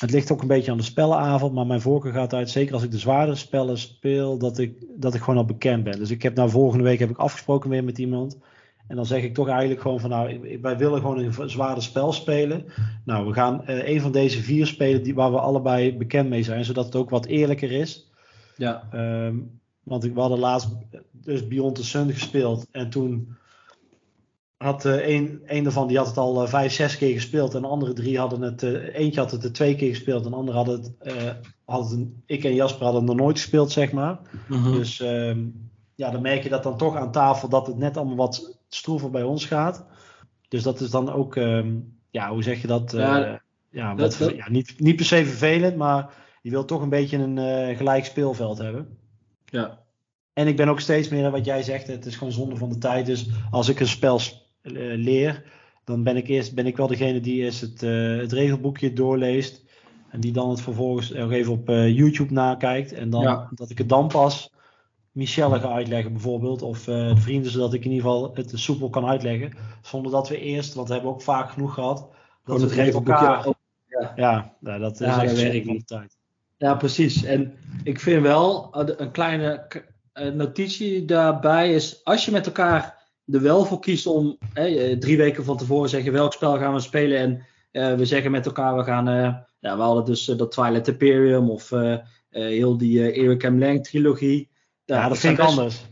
[0.00, 1.54] Het ligt ook een beetje aan de spellenavond.
[1.54, 5.14] Maar mijn voorkeur gaat uit, zeker als ik de zwaardere spellen speel, dat ik, dat
[5.14, 5.98] ik gewoon al bekend ben.
[5.98, 8.38] Dus ik heb nou volgende week heb ik afgesproken weer met iemand.
[8.88, 12.12] En dan zeg ik toch eigenlijk gewoon van nou, wij willen gewoon een zwaarder spel
[12.12, 12.64] spelen.
[13.04, 16.42] Nou, we gaan uh, een van deze vier spelen die, waar we allebei bekend mee
[16.42, 18.10] zijn, zodat het ook wat eerlijker is.
[18.56, 18.88] Ja.
[19.26, 20.68] Um, want we hadden laatst
[21.12, 22.66] dus Beyond the Sun gespeeld.
[22.70, 23.36] En toen
[24.56, 27.54] had uh, een, een daarvan die had het al uh, vijf, zes keer gespeeld.
[27.54, 28.62] En de andere drie hadden het.
[28.62, 30.24] Uh, eentje had het er twee keer gespeeld.
[30.24, 30.92] En de andere had het.
[31.64, 34.18] had het ik en Jasper hadden het nog nooit gespeeld, zeg maar.
[34.48, 34.72] -hmm.
[34.72, 38.16] Dus um, ja, dan merk je dat dan toch aan tafel dat het net allemaal
[38.16, 39.84] wat stroever bij ons gaat.
[40.48, 41.36] Dus dat is dan ook.
[41.36, 42.92] Um, ja, hoe zeg je dat?
[42.92, 47.18] Ja, ja, wat, ja niet, niet per se vervelend, maar je wilt toch een beetje
[47.18, 48.98] een gelijk speelveld hebben.
[49.44, 49.84] Ja.
[50.32, 52.78] En ik ben ook steeds meer, wat jij zegt, het is gewoon zonde van de
[52.78, 53.06] tijd.
[53.06, 54.18] Dus als ik een spel
[54.96, 55.44] leer,
[55.84, 59.64] dan ben ik eerst ben ik wel degene die eerst het, uh, het regelboekje doorleest.
[60.10, 62.92] En die dan het vervolgens nog even op YouTube nakijkt.
[62.92, 63.48] En dan ja.
[63.54, 64.52] dat ik het dan pas
[65.12, 66.62] Michelle ga uitleggen bijvoorbeeld.
[66.62, 69.52] Of de vrienden, zodat ik in ieder geval het soepel kan uitleggen.
[69.82, 72.08] Zonder dat we eerst, want we hebben ook vaak genoeg gehad.
[72.44, 73.26] Dat we het regelboekje.
[73.26, 73.54] Elkaar...
[73.86, 76.16] Ja, ja nou, dat is ja, echt werk van de tijd.
[76.56, 77.24] Ja, precies.
[77.24, 79.66] En ik vind wel een kleine,
[80.34, 82.95] notitie daarbij is, als je met elkaar
[83.26, 84.38] er wel voor kiest om
[84.98, 88.76] drie weken van tevoren zeggen welk spel gaan we spelen en we zeggen met elkaar
[88.76, 89.04] we gaan,
[89.60, 91.72] ja, we hadden dus dat Twilight Imperium of
[92.30, 93.58] heel die Eric M.
[93.58, 94.50] Lang trilogie.
[94.84, 95.84] Ja, dat vind ik anders.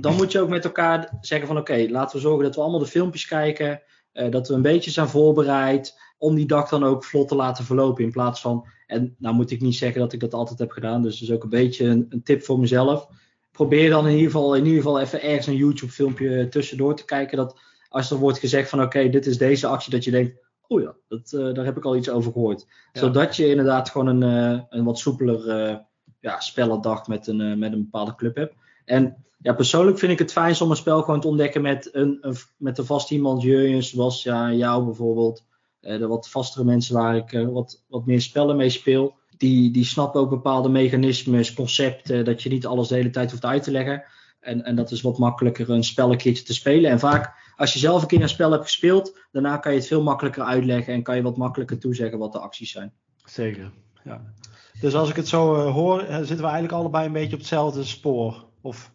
[0.00, 2.80] Dan moet je ook met elkaar zeggen van oké, laten we zorgen dat we allemaal
[2.80, 3.82] de filmpjes kijken,
[4.30, 8.04] dat we een beetje zijn voorbereid om die dag dan ook vlot te laten verlopen.
[8.04, 11.02] In plaats van, en nou moet ik niet zeggen dat ik dat altijd heb gedaan,
[11.02, 13.08] dus dat is ook een beetje een, een tip voor mezelf.
[13.56, 17.04] Probeer dan in ieder geval, in ieder geval even ergens een YouTube filmpje tussendoor te
[17.04, 17.36] kijken.
[17.36, 20.80] Dat als er wordt gezegd van oké, dit is deze actie, dat je denkt, oh
[20.80, 22.66] ja, dat, uh, daar heb ik al iets over gehoord.
[22.92, 25.76] Zodat je inderdaad gewoon een, uh, een wat soepeler uh,
[26.20, 28.54] ja, spellendag met een, met een bepaalde club hebt.
[28.84, 32.18] En ja, persoonlijk vind ik het fijn om een spel gewoon te ontdekken met een,
[32.20, 35.44] een met een vast iemand, Jurjen, zoals ja, jou bijvoorbeeld.
[35.86, 39.14] Eh, de wat vastere mensen waar ik eh, wat, wat meer spellen mee speel.
[39.36, 43.44] Die, die snappen ook bepaalde mechanismes, concepten, dat je niet alles de hele tijd hoeft
[43.44, 44.04] uit te leggen.
[44.40, 46.90] En, en dat is wat makkelijker een spel een keertje te spelen.
[46.90, 49.86] En vaak, als je zelf een keer een spel hebt gespeeld, daarna kan je het
[49.86, 52.92] veel makkelijker uitleggen en kan je wat makkelijker toezeggen wat de acties zijn.
[53.24, 53.70] Zeker,
[54.04, 54.20] ja.
[54.80, 57.84] Dus als ik het zo uh, hoor, zitten we eigenlijk allebei een beetje op hetzelfde
[57.84, 58.44] spoor.
[58.62, 58.94] Of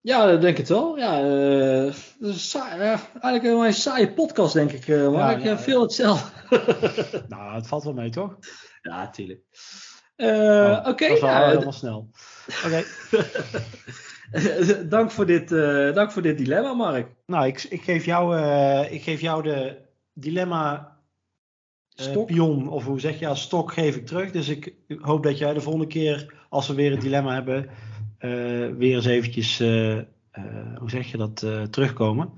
[0.00, 0.98] ja, dat denk ik wel.
[0.98, 5.10] Ja, uh, saai, uh, eigenlijk een een saaie podcast, denk ik.
[5.10, 6.30] Maar ik ja, veel hetzelfde.
[7.28, 8.38] nou, het valt wel mee, toch?
[8.82, 9.40] Ja, tuurlijk.
[10.16, 10.88] Oh, Oké.
[10.88, 12.10] Okay, dat was wel helemaal snel.
[12.66, 12.84] Oké.
[14.88, 15.48] dank, voor dit,
[15.94, 17.08] dank voor dit dilemma, Mark.
[17.26, 18.38] Nou, ik, ik, geef, jou,
[18.90, 19.76] ik geef jou de
[20.12, 20.96] dilemma
[22.26, 24.30] pion, of hoe zeg je, als stok geef ik terug.
[24.30, 27.70] Dus ik hoop dat jij de volgende keer, als we weer een dilemma hebben
[28.78, 29.58] weer eens eventjes,
[30.78, 32.32] hoe zeg je dat, terugkomen.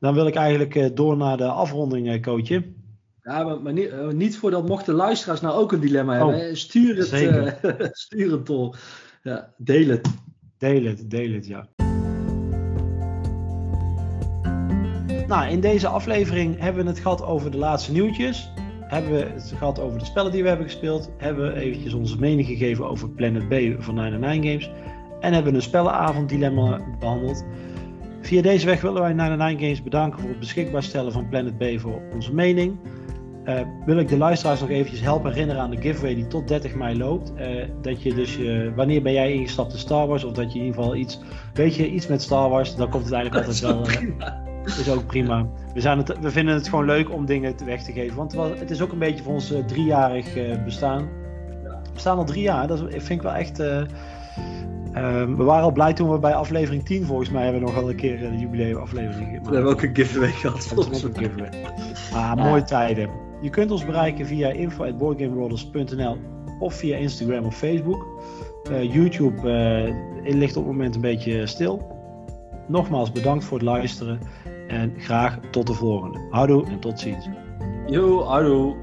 [0.00, 2.72] Dan wil ik eigenlijk door naar de afronding, coachje.
[3.28, 6.48] Ja, maar, maar niet, niet, voordat mochten luisteraars nou ook een dilemma hebben.
[6.48, 7.08] Oh, stuur, het,
[8.06, 8.76] stuur het door.
[9.22, 10.08] Ja, deel het.
[10.58, 11.68] Deel het, deel het, ja.
[15.26, 18.50] Nou, in deze aflevering hebben we het gehad over de laatste nieuwtjes.
[18.80, 21.10] Hebben we het gehad over de spellen die we hebben gespeeld.
[21.16, 24.70] Hebben we eventjes onze mening gegeven over Planet B van 99 Games
[25.20, 27.44] en hebben een spellenavond dilemma behandeld.
[28.20, 31.80] Via deze weg willen wij Nine Games bedanken voor het beschikbaar stellen van Planet B
[31.80, 32.78] voor onze mening.
[33.48, 36.74] Uh, wil ik de luisteraars nog eventjes helpen herinneren aan de giveaway die tot 30
[36.74, 37.32] mei loopt.
[37.36, 40.58] Uh, dat je dus, uh, wanneer ben jij ingestapt in Star Wars, of dat je
[40.58, 41.20] in ieder geval iets,
[41.54, 43.82] weet je, iets met Star Wars, dan komt het eigenlijk altijd wel.
[44.64, 45.46] Dat is ook prima.
[45.74, 48.70] We, zijn het, we vinden het gewoon leuk om dingen weg te geven, want het
[48.70, 50.26] is ook een beetje voor ons driejarig
[50.64, 51.08] bestaan.
[51.94, 53.62] We staan al drie jaar, dat vind ik wel echt
[54.96, 57.76] Um, we waren al blij toen we bij aflevering 10 volgens mij hebben we nog
[57.76, 59.48] wel een keer een jubileumaflevering gemaakt.
[59.48, 60.72] We hebben ook een giveaway gehad.
[60.76, 61.50] Ook een giveaway.
[62.12, 63.27] Ah, mooie tijden.
[63.40, 66.16] Je kunt ons bereiken via info.boardgamerollers.nl
[66.58, 68.06] of via Instagram of Facebook.
[68.70, 71.96] Uh, YouTube uh, ligt op het moment een beetje stil.
[72.66, 74.18] Nogmaals bedankt voor het luisteren
[74.68, 76.26] en graag tot de volgende.
[76.30, 77.28] Houdoe en tot ziens.
[77.86, 78.76] Yo, houdoe.